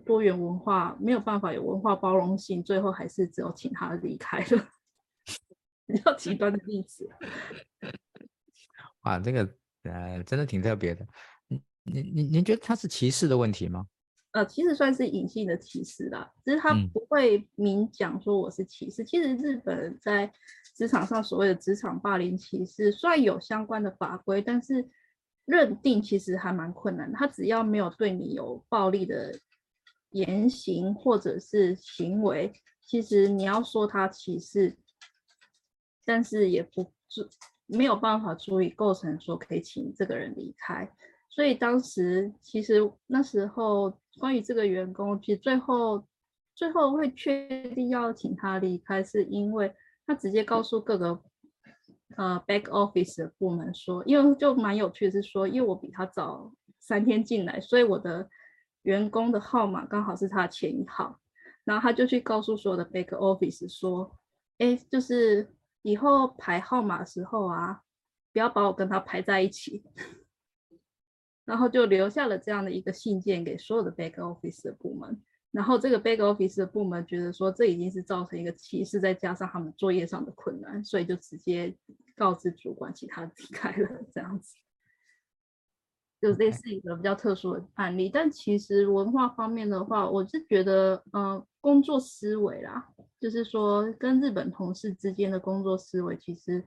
[0.06, 4.68] 多元文化没有办法有文化包容性，最后还是只有请他离开了。
[5.86, 7.10] 比较极端的例子。
[9.02, 9.48] 哇，这个
[9.84, 11.06] 呃，真的挺特别的。
[11.48, 13.88] 你你你，您觉得他是歧视的问题吗？
[14.32, 19.02] 呃，其实算是隐性的歧视啦，只是他不会明讲说我是歧视。
[19.02, 20.32] 嗯、其实日本在
[20.80, 24.90] 职场上所谓的职场霸凌歧视，虽然有相关的法规，但是
[25.44, 27.12] 认定其实还蛮困难。
[27.12, 29.38] 他只要没有对你有暴力的
[30.12, 34.78] 言行或者是行为，其实你要说他歧视，
[36.06, 37.28] 但是也不足
[37.66, 40.90] 没有办法足以构成说可以请这个人离开。
[41.30, 46.08] 所以当时其实那时候关于这个员工，其实最后
[46.56, 49.76] 最后会确定要请他离开，是因为
[50.10, 51.22] 他直接告诉各个
[52.18, 58.28] 呃 back office 的部门说，因为就蛮有趣的是说，因为我比他早三天进来，所以我的
[58.82, 61.20] 员工的号码刚好是他前一号，
[61.64, 64.20] 然后他就去告诉所有的 back office 说，
[64.58, 65.54] 哎，就是
[65.84, 67.82] 以后排号码的时候啊，
[68.34, 69.84] 不要把我跟他排在一起。
[71.46, 75.22] 然后就留下了这样的一个信件给所有的 back office 的部门，
[75.52, 81.76] 然后这个 back office 的部门觉得说这已经是造成一个歧视，再加上他们作业上的困难，所以就直接
[82.16, 84.56] 告知主管，其他离开了这样子，
[86.22, 88.10] 就类似一个比较特殊的案例。
[88.10, 92.90] 但其实文化方面的话，我是觉得，呃，工作思维啦，
[93.20, 96.64] 就是说跟日本同事之间的工作思维，其实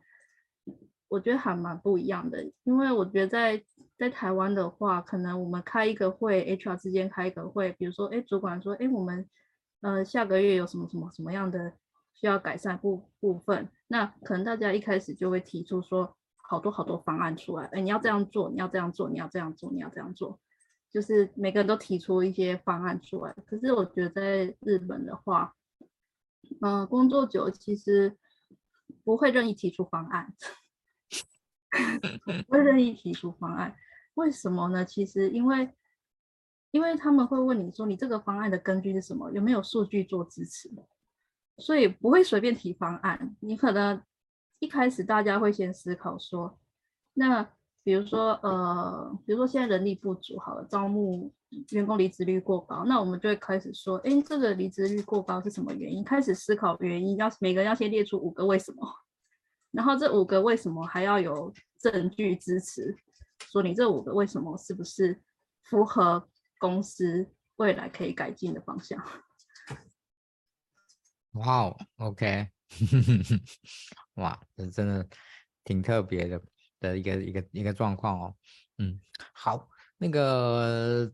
[1.09, 3.63] 我觉得还蛮不一样的，因为我觉得在
[4.03, 9.31] 在台湾的话，可能我们开一个会，HR 之间开一个会，比如说，哎，主管说，哎，我们，
[9.81, 11.73] 呃，下个月有什么什么什么样的
[12.13, 20.41] 需要改善部部分，那可能大家一开始就会提出说，好多好多方案出来，哎，你要这样做，你要这样做，你要这样做，你要这样做，
[20.91, 23.33] 就是每个人都提出一些方案出来。
[23.47, 25.55] 可是我觉得在日本的话，
[26.61, 28.19] 嗯、呃，工作久其实
[29.05, 30.35] 不会任意提出方案，
[32.49, 33.77] 不会任意提出方案。
[34.15, 34.85] 为什么呢？
[34.85, 35.71] 其实因为，
[36.71, 39.31] 因为他们会问你说，你这个方案的根据是什么？
[39.33, 40.71] 有没有数据做支持？
[41.59, 43.37] 所以不会随便提方案。
[43.41, 44.03] 你可能
[44.59, 46.59] 一开始大家会先思考说，
[47.15, 47.43] 那
[47.83, 51.33] 比如说呃，比如说现在人力不足，好了，招募
[51.71, 56.03] 员工离职率过高，那我们就会开始说，哎，这个离职率过高是什么原因？
[56.05, 58.87] 开始思考原因，要每个人要先列出五个为什么，
[59.73, 62.97] 然后这五个为什么还要有证据支持。
[63.51, 65.21] 说你这五个为什么是不是
[65.63, 66.29] 符合
[66.59, 69.03] 公司未来可以改进的方向？
[71.33, 72.49] 哇哦，OK，
[74.17, 75.09] 哇，这真的
[75.65, 76.43] 挺特别的
[76.79, 78.37] 的一个一个一个状况哦。
[78.79, 79.01] 嗯，
[79.33, 81.11] 好，那个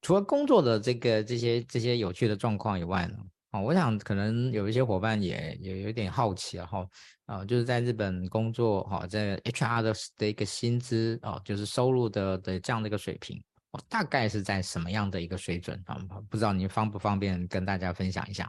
[0.00, 3.18] 除了工作的这个这些这些有趣的状况以外呢？
[3.52, 6.86] 哦，我想可能有一些伙伴也也有点好奇哈，
[7.26, 13.42] 啊，就是在日本工作哈，在 HR 的的一个薪资哦，就是收入的的这样的一个水平，
[13.72, 15.98] 哦，大概是在什么样的一个水准啊？
[16.30, 18.48] 不知道您方不方便跟大家分享一下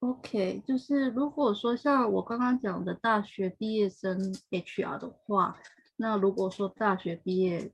[0.00, 4.18] ？OK，就是如果说像我刚刚讲的大学毕业生
[4.50, 5.56] HR 的话，
[5.94, 7.70] 那如果说大学毕业，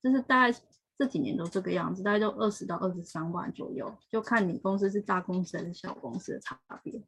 [0.00, 0.56] 就是大概。
[0.98, 7.00] 这几年都这个样子，大概就二十到二十三万左右，就看你公司是大公司还是小公司的差别。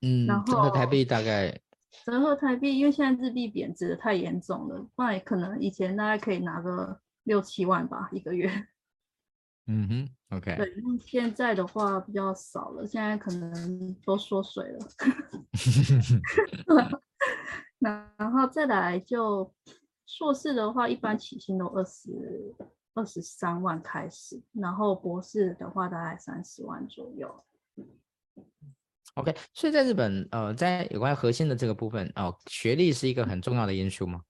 [0.00, 1.56] 嗯，然后折合台币大概
[2.04, 8.50] 折合台币，因为现在日币贬值的太严重了，不然可能以前大概可以拿个六七万吧一个月。
[9.68, 10.56] 嗯哼，OK。
[10.56, 10.74] 对，
[11.06, 14.88] 现在的话比较少了，现在可能都缩水了。
[18.16, 19.54] 然后再来就
[20.04, 22.10] 硕士的话，一般起薪都二十。
[22.94, 27.44] 二十三万开始，然后博士的话大概三十万左右。
[29.14, 34.22] OK，所以在日本，呃，在有关核心的这个部分，哦，学历是一个很重要的因素吗？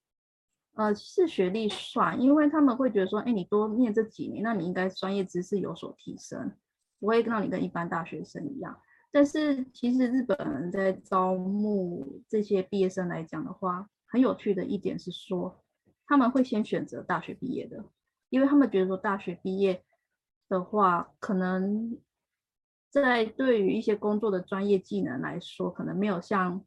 [0.74, 6.50] 呃，是学历算，因为他们会觉得说，哎，你多念这几年，那你应该专业知识有所提升，
[6.98, 8.80] 不会让你跟一般大学生一样。
[9.12, 15.62] 但是其实日本人在招募这些毕业生来讲的话，很有趣的一点是说，
[16.06, 17.84] 他们会先选择大学毕业的，
[18.32, 19.84] 因为他们觉得说大学毕业
[20.48, 21.98] 的话，可能
[22.90, 26.64] 在对于一些工作的专业技能来说，可能没有像。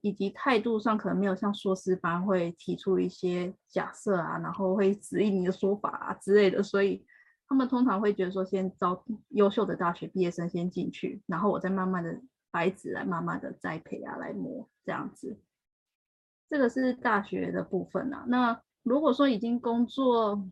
[0.00, 7.06] 以及态度上可能没有像硕士班会提出一些假设啊，然后会质疑你的说法啊之类的，所以
[7.46, 15.38] 他们通常会觉得说，先招优秀的大学毕业生先进去，然后我再慢慢的白纸来慢慢的栽培啊，来磨这样子。
[16.48, 18.24] 这个是大学的部分啊。
[18.26, 20.48] 那如果说已经工作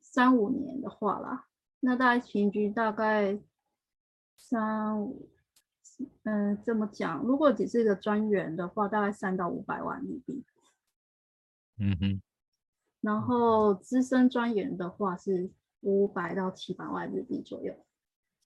[0.00, 1.46] 三五年的话啦，
[1.80, 3.38] 那大概平均大概
[4.36, 5.28] 三五。
[6.24, 10.44] 嗯，这么讲，如果只是一个专员的话，大概三到五百万日币。
[11.78, 12.22] 嗯哼。
[13.00, 15.50] 然后资深专员的话是
[15.80, 17.74] 五百到七百万日币左右。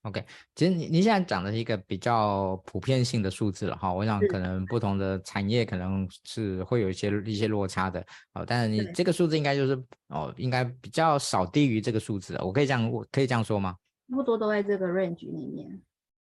[0.02, 0.24] OK，
[0.54, 8.00] 其实你你现在讲的是一个比较普遍性的数字了哈，我想可能不同的产业可能是会有一些一些落差的
[8.32, 13.76] 哦，但是你这个数字应该就是哦，应该比较少低于这个数字，我可以这样我可以这样说吗？
[14.08, 15.82] 差不多都在这个 range 里面。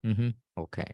[0.03, 0.85] 嗯哼，OK，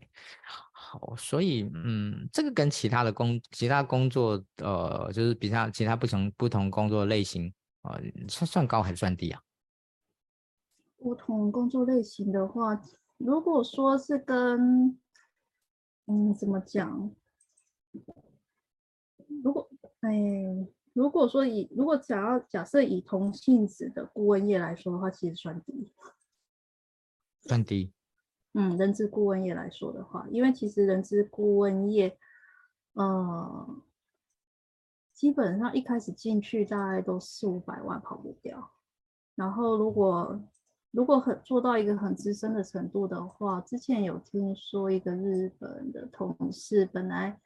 [0.72, 7.52] 好，所以嗯，这个跟其他的工其他工作呃，就是比他其他不同不同工作类型
[7.82, 9.42] 呃，算算高还是算低啊？
[11.00, 12.82] 不同工作类型的话，
[13.18, 15.00] 如果说是跟
[16.06, 17.12] 嗯怎么讲？
[19.44, 19.70] 如果
[20.02, 20.12] 哎，
[20.94, 25.94] 如果说以如果假要假设以同性质的顾问业来说的话，其实算低，
[27.42, 27.94] 算低。
[28.54, 32.18] 嗯，人资顾问业来说的话，因为其实人资顾问业，
[32.94, 33.84] 呃，
[35.14, 38.72] 基本上一开始进去大概都四五百万跑不掉。
[39.36, 40.42] 然后如果
[40.92, 47.40] 如果很做到一个很资深的程度的话，之前有听说一个日本的同事，本来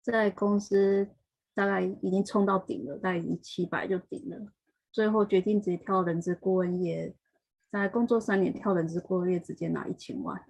[0.00, 1.08] 在公司
[1.54, 4.52] 大概已经冲到顶了，大概已经七百就顶了，
[4.92, 7.14] 最后决定直接跳人资顾问业。
[7.70, 10.42] 在工作三年，跳人资顾问业，直接拿一千万。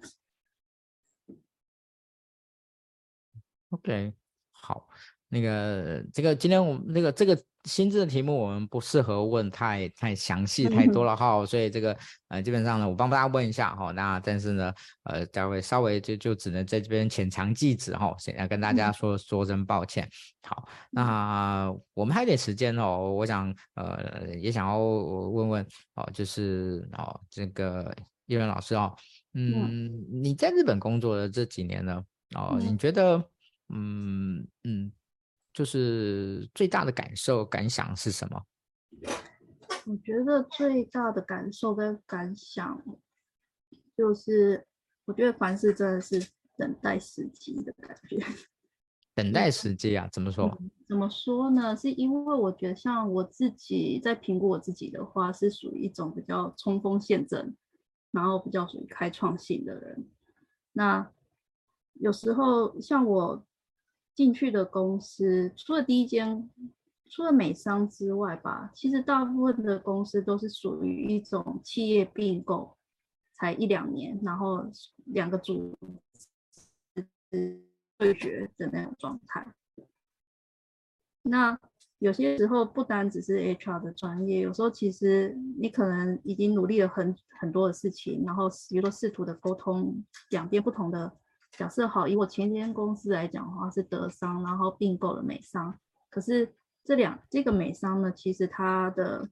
[3.71, 4.13] OK，
[4.51, 4.87] 好，
[5.29, 11.95] 那个这个今天我们那个这个薪资的题目，我们不适合问太太详细太多了 哈、嗯，所以这个
[12.29, 14.73] 呃基本上呢，我帮大家问一下哈，那但是呢，
[15.03, 20.09] 呃，待会稍微就就只能在这边浅尝即止哈，先要跟大家说、嗯、说声抱歉。
[20.41, 27.93] 好，那我们还有点时间哦，我想呃也想要问问哦，就是哦这个
[28.25, 28.95] 叶伦老师哦，
[29.35, 32.03] 嗯，嗯，你在日本工作的这几年呢，
[32.35, 33.23] 哦，嗯、你觉得？
[33.71, 34.91] 嗯嗯，
[35.51, 38.45] 就是最大的感受感想是什么？
[39.85, 42.83] 我觉得最大的感受跟感想，
[43.97, 44.65] 就是
[45.05, 46.23] 我觉得凡事真的是
[46.55, 48.17] 等待时机的感觉。
[49.15, 50.07] 等待时机啊？
[50.11, 50.45] 怎么说？
[50.61, 51.75] 嗯，怎么说呢？
[51.75, 57.57] 是因为我觉得像我自己在评估我自己的话，是属于一种比较冲锋陷阵，
[58.11, 60.07] 然后比较属于开创性的人。
[60.73, 61.11] 那
[61.95, 63.45] 有时候像我。
[64.19, 66.49] 进去的公司，除了第一间，
[67.09, 72.75] 除了美商之外吧，其实大部分的公司都是属于一种企业并购，
[73.31, 74.69] 才一两年，然后
[75.05, 75.73] 两个组
[77.97, 79.47] 对决的那种状态。
[81.21, 81.57] 那
[81.99, 91.15] 有些时候不单只是 HR 的专业，有时候其实你可能已经努力了很很多的事情，然后比如说试图的沟通两边不同的。
[91.59, 95.77] 假设好，以我前间公司来讲的话，是德商，然后并购了美商。
[96.09, 96.55] 可是
[96.85, 99.27] 这两这个美商呢，其实它的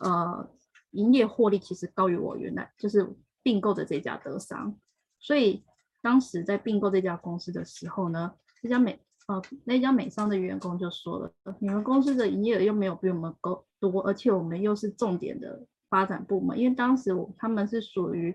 [0.00, 0.48] 呃
[0.92, 3.06] 营业获利其实高于我原来就是
[3.42, 4.74] 并购的这家德商。
[5.18, 5.62] 所以
[6.00, 18.34] 当时在并购这家公司的时候呢，这家美呃那家美商的员工就说了，你们公司的营业额又没有比我们高多，而且我们又是重点的发展部门，因为当时我他们是属于。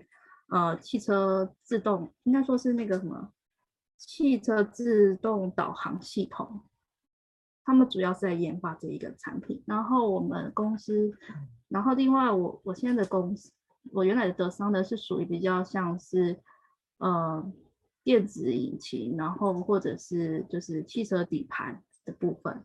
[0.52, 3.32] 呃，汽车自动应该说是那个什么
[3.96, 6.60] 汽车自动导航系统，
[7.64, 9.62] 他们主要是在研发这一个产品。
[9.66, 11.16] 然后我们公司，
[11.68, 13.50] 然后另外我我现在的公司，
[13.92, 16.38] 我原来的德商呢是属于比较像是
[16.98, 17.50] 呃
[18.04, 22.62] 电子引擎，然后或者是就是汽车底盘的部分。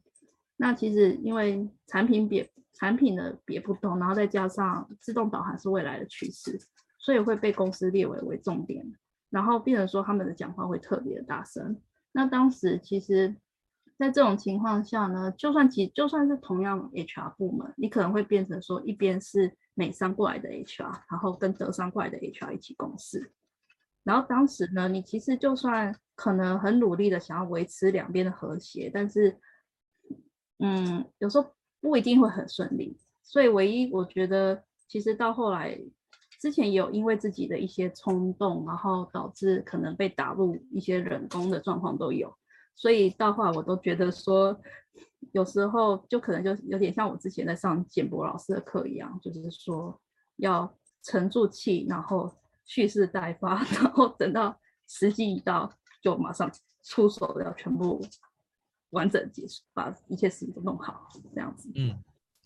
[0.57, 6.59] 那其实因为产品别产品的别不同，然后再加上自动导航是未来的趋势。
[7.07, 8.85] 所以会被公司列为为重点，
[9.29, 11.81] 然后变成说他们的讲话会特别的大声。
[12.11, 13.33] 那当时其实
[13.97, 23.31] 在这种情况下呢，就算其就算是同样 HR 部门，你可能会变成说，一边是美商过来的 HR，然后跟德商过来的 HR 一起共事。
[24.03, 29.39] 然后当时呢，你其实就算可能很努力的想要维持两边的和谐，但是，
[30.59, 32.97] 嗯，有时候不一定会很顺利。
[33.23, 35.79] 所以唯一我觉得，其实到后来，
[36.39, 42.33] 之前也有因为自己的一些冲动，然后导致可能被打入一些人工的状况都有。
[42.75, 44.59] 所以到后来我都觉得说，
[45.31, 49.99] 有时候就可能就有点像我之前在上简博老师的课一样，就是说
[50.38, 52.31] 要沉住气，然后。
[52.69, 54.59] 蓄势待发， 然后等到
[54.89, 55.71] 时机一到，
[56.01, 56.51] 就马上
[56.83, 58.05] 出手，要全部
[58.89, 61.71] 完整结束，把一切事情都弄好，这样子。
[61.75, 61.97] 嗯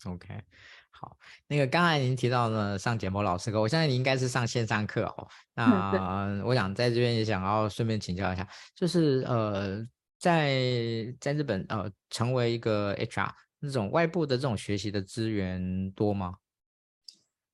[0.06, 0.40] ，OK，
[1.02, 1.16] 好。
[1.48, 5.28] 那个刚才您提到了上简博老师课，我相信你应该是上线上课哦。
[5.54, 9.84] 那、嗯、我想在这边也想要顺便请教一下，就是呃，
[10.18, 16.36] 在在日本呃，成为一个 HR 那种外部的这种学习的资源多吗？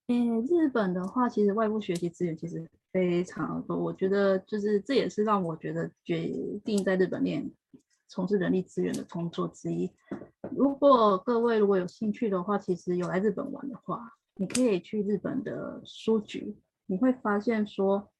[0.08, 0.14] 诶，
[0.48, 3.76] 日本的话，其实外部学习资源其实非常多。
[3.76, 6.30] 我觉得，就是这也是让我觉得决
[6.64, 7.50] 定在日本念
[8.08, 9.92] 从事人力资源的工作之一。
[10.50, 16.56] 如果各位如果有兴趣的话，其实有来日本玩的话，你可以去日本的书局，
[16.86, 18.10] 你会发现说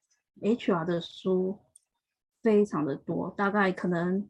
[0.42, 1.58] ，HR 的书
[2.42, 3.34] 非常的多。
[3.36, 4.28] 大概可能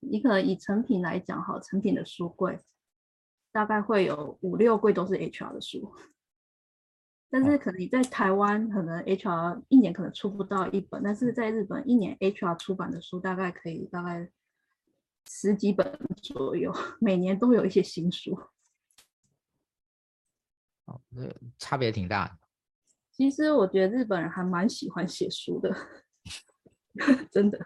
[0.00, 2.58] 你可能以成品来讲，好，成品的书柜
[3.52, 5.94] 大概会有五六柜都是 HR 的书。
[7.28, 14.30] 但是可能你在台湾，可能 HR 一年可能出不到一本，但是在日本一年 HR 出版的书大概可以大概
[15.26, 18.38] 十几本左右，每年都有一些新书。
[20.86, 22.38] 哦，那差别挺大的。
[23.10, 25.74] 其实我觉得日本人还蛮喜欢写书的，
[27.30, 27.58] 真的。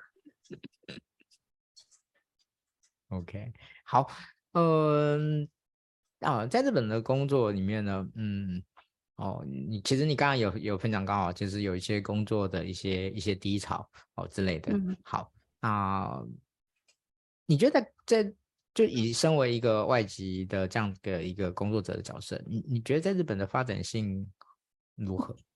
[3.08, 3.52] OK，
[3.84, 4.10] 好，
[4.52, 5.48] 嗯，
[6.20, 8.62] 啊，在日本的工作里面呢，嗯。
[9.16, 14.70] 哦，你其实你刚刚有有分享，刚好就是有一些工作的一些一些低潮哦之类的。
[14.74, 16.22] 嗯、好，那
[17.46, 18.34] 你觉得在，
[18.74, 24.30] 就以身为一个外籍的这样的一个工作者的角色，你你觉得在日本的发展性
[24.96, 25.34] 如何？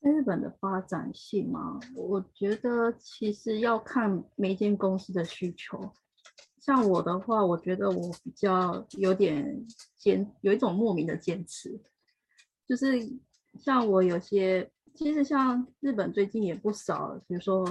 [0.00, 1.80] 在日本的发展性吗？
[1.94, 5.92] 我觉得其实要看每一间公司的需求。
[6.60, 9.66] 像我的话，我觉得我比较有点
[9.98, 11.78] 坚，有一种莫名的坚持。
[12.66, 12.98] 就是
[13.60, 17.64] 像我有些，其实像日本最近也不少，比如说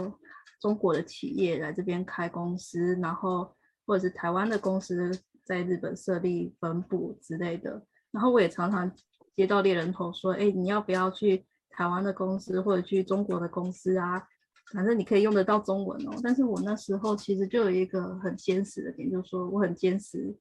[0.64, 3.53] 中国的企业来这边开公司，然后
[3.86, 5.11] 或者是台湾的公司
[5.43, 7.86] 在日本设立分部之类的。
[8.11, 8.89] 然后我也常常
[9.36, 14.26] 接到猎人头说，哎，你要不要去台湾的公司或者去中国的公司啊？
[14.72, 16.11] 反正你可以用得到中文哦。
[16.24, 20.38] 但是我那时候其实就有一个很坚持的点，就是说我很坚持，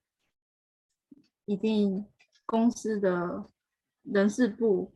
[1.46, 2.06] 一定
[2.46, 3.50] 公司的。
[4.04, 4.92] 人事部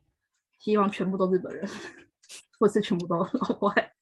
[0.58, 1.64] 希望全部都日本人，
[2.58, 3.95] 或是全部都老外。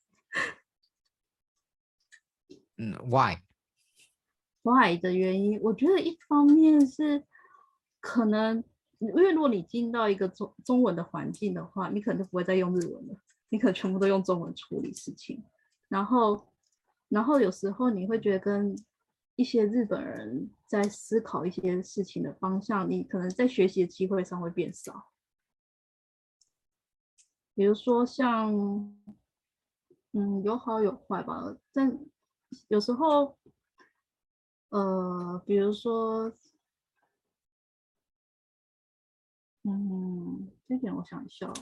[2.76, 7.24] 嗯，Why？Why 的原因，我觉得一方面是
[8.00, 8.64] 可能，
[8.98, 13.16] 因为如果你进到一个中中文的环境的话，你可能就不会再用日文了，
[13.48, 15.44] 你可能全部都用中文处理事情。
[15.88, 16.48] 然后，
[17.08, 18.76] 然后有时候你会觉得跟
[19.36, 25.10] 一些日本人在思考一些事情的方向，你可能在学习的机会上会变少。
[27.54, 28.52] 比如说像，
[30.12, 31.56] 嗯，有好有坏吧。
[31.72, 31.96] 但
[32.68, 33.36] 有时候，
[34.70, 36.32] 呃，比如说，
[39.62, 41.52] 嗯，这点我想一下。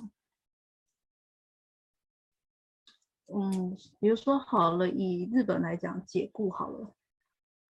[3.34, 6.95] 嗯，比如说好了，以日本来讲，解雇好了。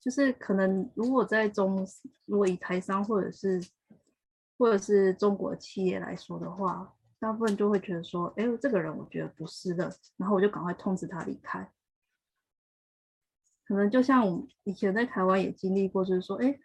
[0.01, 1.87] 就是可能，如果在中，
[2.25, 3.65] 如果以台商或者是
[4.59, 11.73] 或者是中国企业来说的话，大部分就会觉得说，哎，这个人我觉得不是的，然后我就赶快通知他离开。
[13.73, 16.57] 可能就像我以前在台湾也经历过，就是说，哎，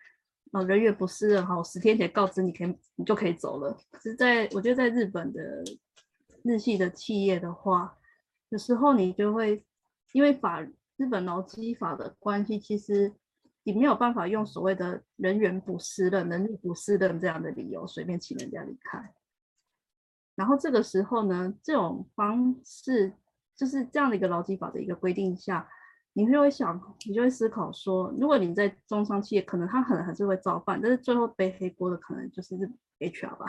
[0.52, 3.76] 啊，人员不适任，好，十天前告知你可以，你就可以走了。
[4.02, 5.64] 是在我觉得在日本的
[6.44, 7.98] 日系的企业的话，
[8.50, 9.64] 有时候你就会
[10.12, 13.14] 因为法日本劳基法的关系，其实。
[13.64, 19.14] 你没有办法用所谓的人员不适任、能力不适任这样的理由随便请人家离开。
[20.36, 23.12] 然后这个时候呢，这种方式
[23.58, 25.70] 就是这样的一个劳基法的一个规定下，
[26.18, 32.56] 你就会想，你就会思考说，如果你在中商企业，可能他可能还是会照办，但是最后背黑锅的可能就是
[32.98, 33.46] HR 吧。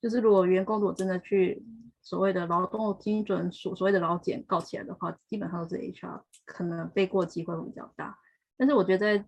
[0.00, 1.64] 就是如果员工如果真的去
[2.00, 8.18] 所谓的劳动精准所所谓的劳检告起来的话，基本上都是 HR 可能背锅机会会比较大。
[8.56, 9.24] 但是我觉得在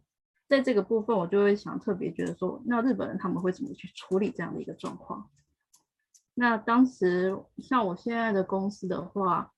[0.49, 5.31] 在这个部分，我就会想特别觉得说，那日本人他们会怎么去处理这样的一个状况？
[6.35, 9.54] 那当时像我现在的公司的话，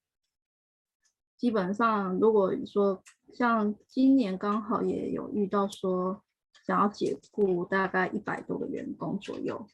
[1.36, 3.02] 基本上如果说
[3.34, 6.22] 像今年刚好也有遇到说
[6.66, 9.66] 想要解雇大概一百多个员工左右，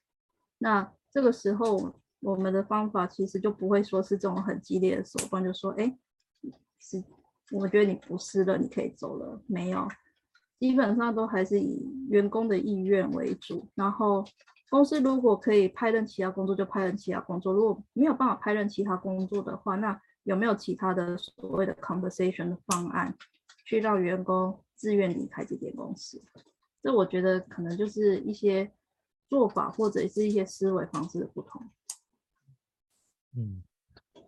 [0.59, 5.97] 那这个时候我们的方法其实就不会说是这种很激烈的手段，就说哎，
[6.79, 7.03] 是
[7.51, 9.89] 我觉得你不是了，你可以走了，没有。
[10.59, 14.25] 基本上都还是以员工的意愿为主，然后
[14.71, 23.17] 公司如果可以派任其他工作就派任其他工作，如果没有办法派任其他工作的话，那有没有其他的所谓的 conversation 的方案，
[23.65, 26.23] 去让员工自愿离开这间公司？
[26.83, 28.71] 这我觉得可能就是一些
[29.29, 31.63] 做法或者是一些思维方式的不同。
[33.37, 33.63] 嗯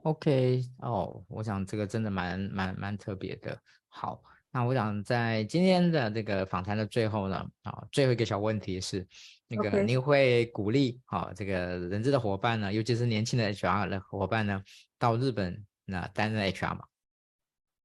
[0.03, 3.59] ，OK，哦，我想这个真的蛮蛮蛮特别的。
[3.89, 4.23] 好。
[4.57, 9.05] 那我想在今天的这个访谈的最后呢，啊，最后一个小问题是，
[9.49, 14.63] 那个您会鼓励啊这个人资的伙伴呢，尤其是年轻的 HR 的伙伴呢，
[14.97, 16.85] 到日本那担任 HR 吗？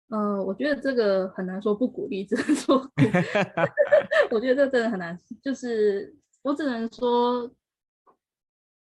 [0.10, 2.78] 呃，我觉得这个很难说不鼓励，只能说，
[4.32, 7.52] 我觉得这真的很难，就是我只能说，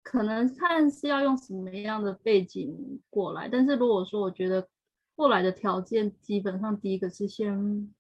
[0.04, 4.68] 可能看是要用什么样的背景过来，但是如果说我觉得。
[5.16, 7.94] 过来的条件基本上，第一个是先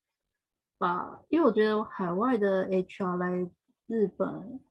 [0.77, 3.51] 把，因为我觉得海外的 HR 来
[3.87, 4.61] 日本，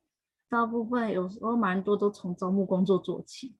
[0.48, 3.54] 大部分有时候蛮多都从招募工作做起，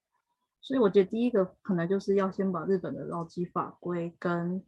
[0.69, 4.63] 所以我觉得第一个可能就是要先把日本的劳基法规跟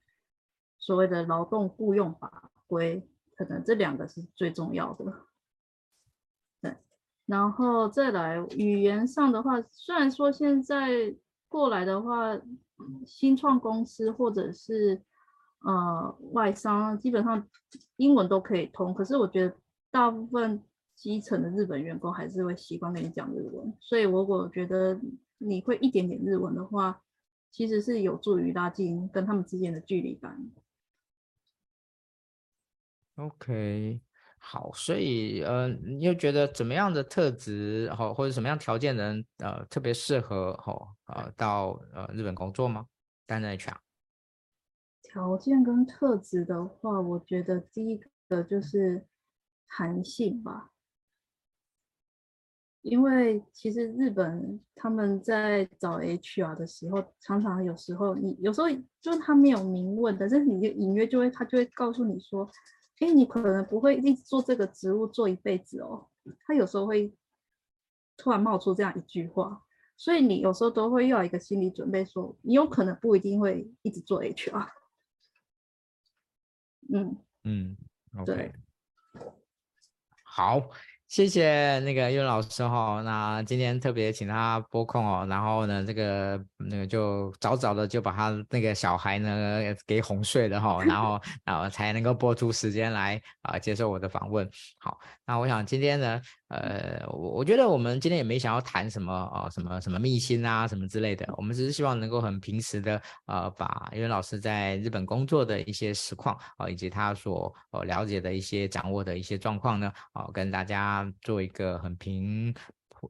[0.78, 5.04] 所谓的劳动雇佣法规，可能这两个是最重要的。
[6.62, 6.74] 对，
[7.26, 11.14] 然后再来语言上的话，虽然说现在
[11.48, 12.40] 过来的话。
[13.04, 15.02] 新创公司或者是
[15.58, 17.46] 呃外商，基本上
[17.96, 18.94] 英文都可以通。
[18.94, 19.54] 可是我觉得
[19.90, 24.98] 大部分基层的日本员工还是会习惯跟你讲日文，所以我我觉得
[25.42, 27.02] 你会一点点日文的话，
[27.50, 30.50] 其实是有助于拉近跟他们之间的距离感。
[33.16, 34.00] OK。
[34.42, 42.86] 好，所以呃，你又觉得怎么样的特质哦，或者什么样条件的人呃特别适合哦呃到呃日本工作吗？
[43.26, 43.76] 担任 HR？
[45.02, 49.06] 条件跟特质的话，我觉得第一个就是
[49.68, 50.69] 弹性吧，
[52.82, 58.68] 因为其实日本他们在找 HR 的时候，常常有时候你有时候
[59.00, 62.50] 就是他没有明问，但是你就隐约就会他就会告诉你说。
[63.00, 66.06] 哎，你可能不会一直做这个职务做一辈子哦。
[66.44, 67.10] 他有时候会
[68.18, 69.64] 突然冒出这样一句话，
[69.96, 74.68] 所以你有时候都会要一个心理准备，说你有可能不一定会一直做 HR。
[76.92, 77.74] 嗯嗯
[78.26, 78.52] 对，
[80.22, 80.68] 好。
[81.10, 94.48] 谢谢那个岳老师哈，那今天特别请他拨空哦，然后呢，这个那个就早早的就把他那个小孩呢给哄睡了哈，然后 然后才能够播出时间来啊接受我的访问。
[94.78, 96.20] 好，那我想今天呢。
[96.50, 101.24] 呃，我我觉得我们今天也没想要谈什么哦，什么什么秘辛啊，什么之类的。
[101.36, 112.54] 我们只是希望能够很平时的，呃，把岳老师在日本工作的一些实况啊、呃，以及他所呃了解的一些掌握的一些状况呢，啊、呃，跟大家做一个很平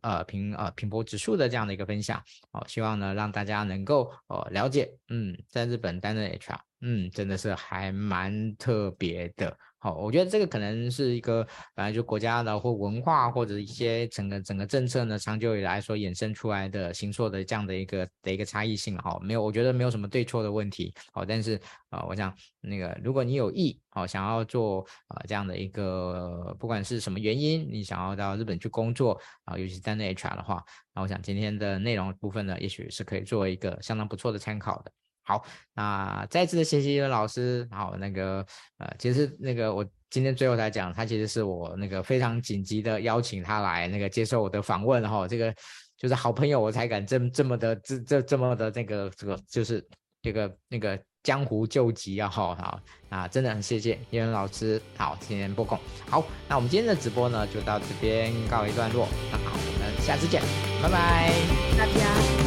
[0.03, 2.23] 呃平呃平波指数的这样的一个分享。
[2.53, 9.57] 哦、希望呢让大家能够呃了解，嗯，在日本担任 HR，嗯，真的是还蛮特别的。
[9.83, 11.43] 好，我觉得这个可能是一个
[11.75, 18.95] 本来就国家的或文化或者一些整个整个政策呢，长久以来所衍生出来的形塑的这样的一个的一个差异性。
[18.99, 20.93] 哈，没有，我觉得没有什么对错的问题。
[21.13, 21.59] 好，但是
[21.89, 30.63] 啊，我想那个如果你有意好想要做啊这样的一个，不管是什么原因，你想要到日本去工作啊，尤其是担任 HR 的话，
[30.95, 34.93] 那我想今天的内容部分呢，也许是可以作为一个相当不错的参考的。
[35.23, 35.45] 好，
[35.75, 37.69] 那再次的谢谢叶文老师。
[37.71, 38.45] 好，那个
[38.79, 45.29] 呃，其实那个我今天最后才讲，他其实是我那个非常紧急的邀请他来那个接受我的访问哈。
[45.29, 45.55] 这个
[45.97, 49.87] 就是好朋友，我才敢这这么的这这这么的那个这个就是
[50.23, 54.81] 这个那个江湖救急啊哈好啊，真的很谢谢叶文老师。
[54.97, 59.07] 好，今天播控好，那我们今天的直播呢就到这边告一段落。
[59.31, 60.43] 那好，我们下次见，
[60.83, 61.31] 拜拜。
[61.79, 62.40] 大家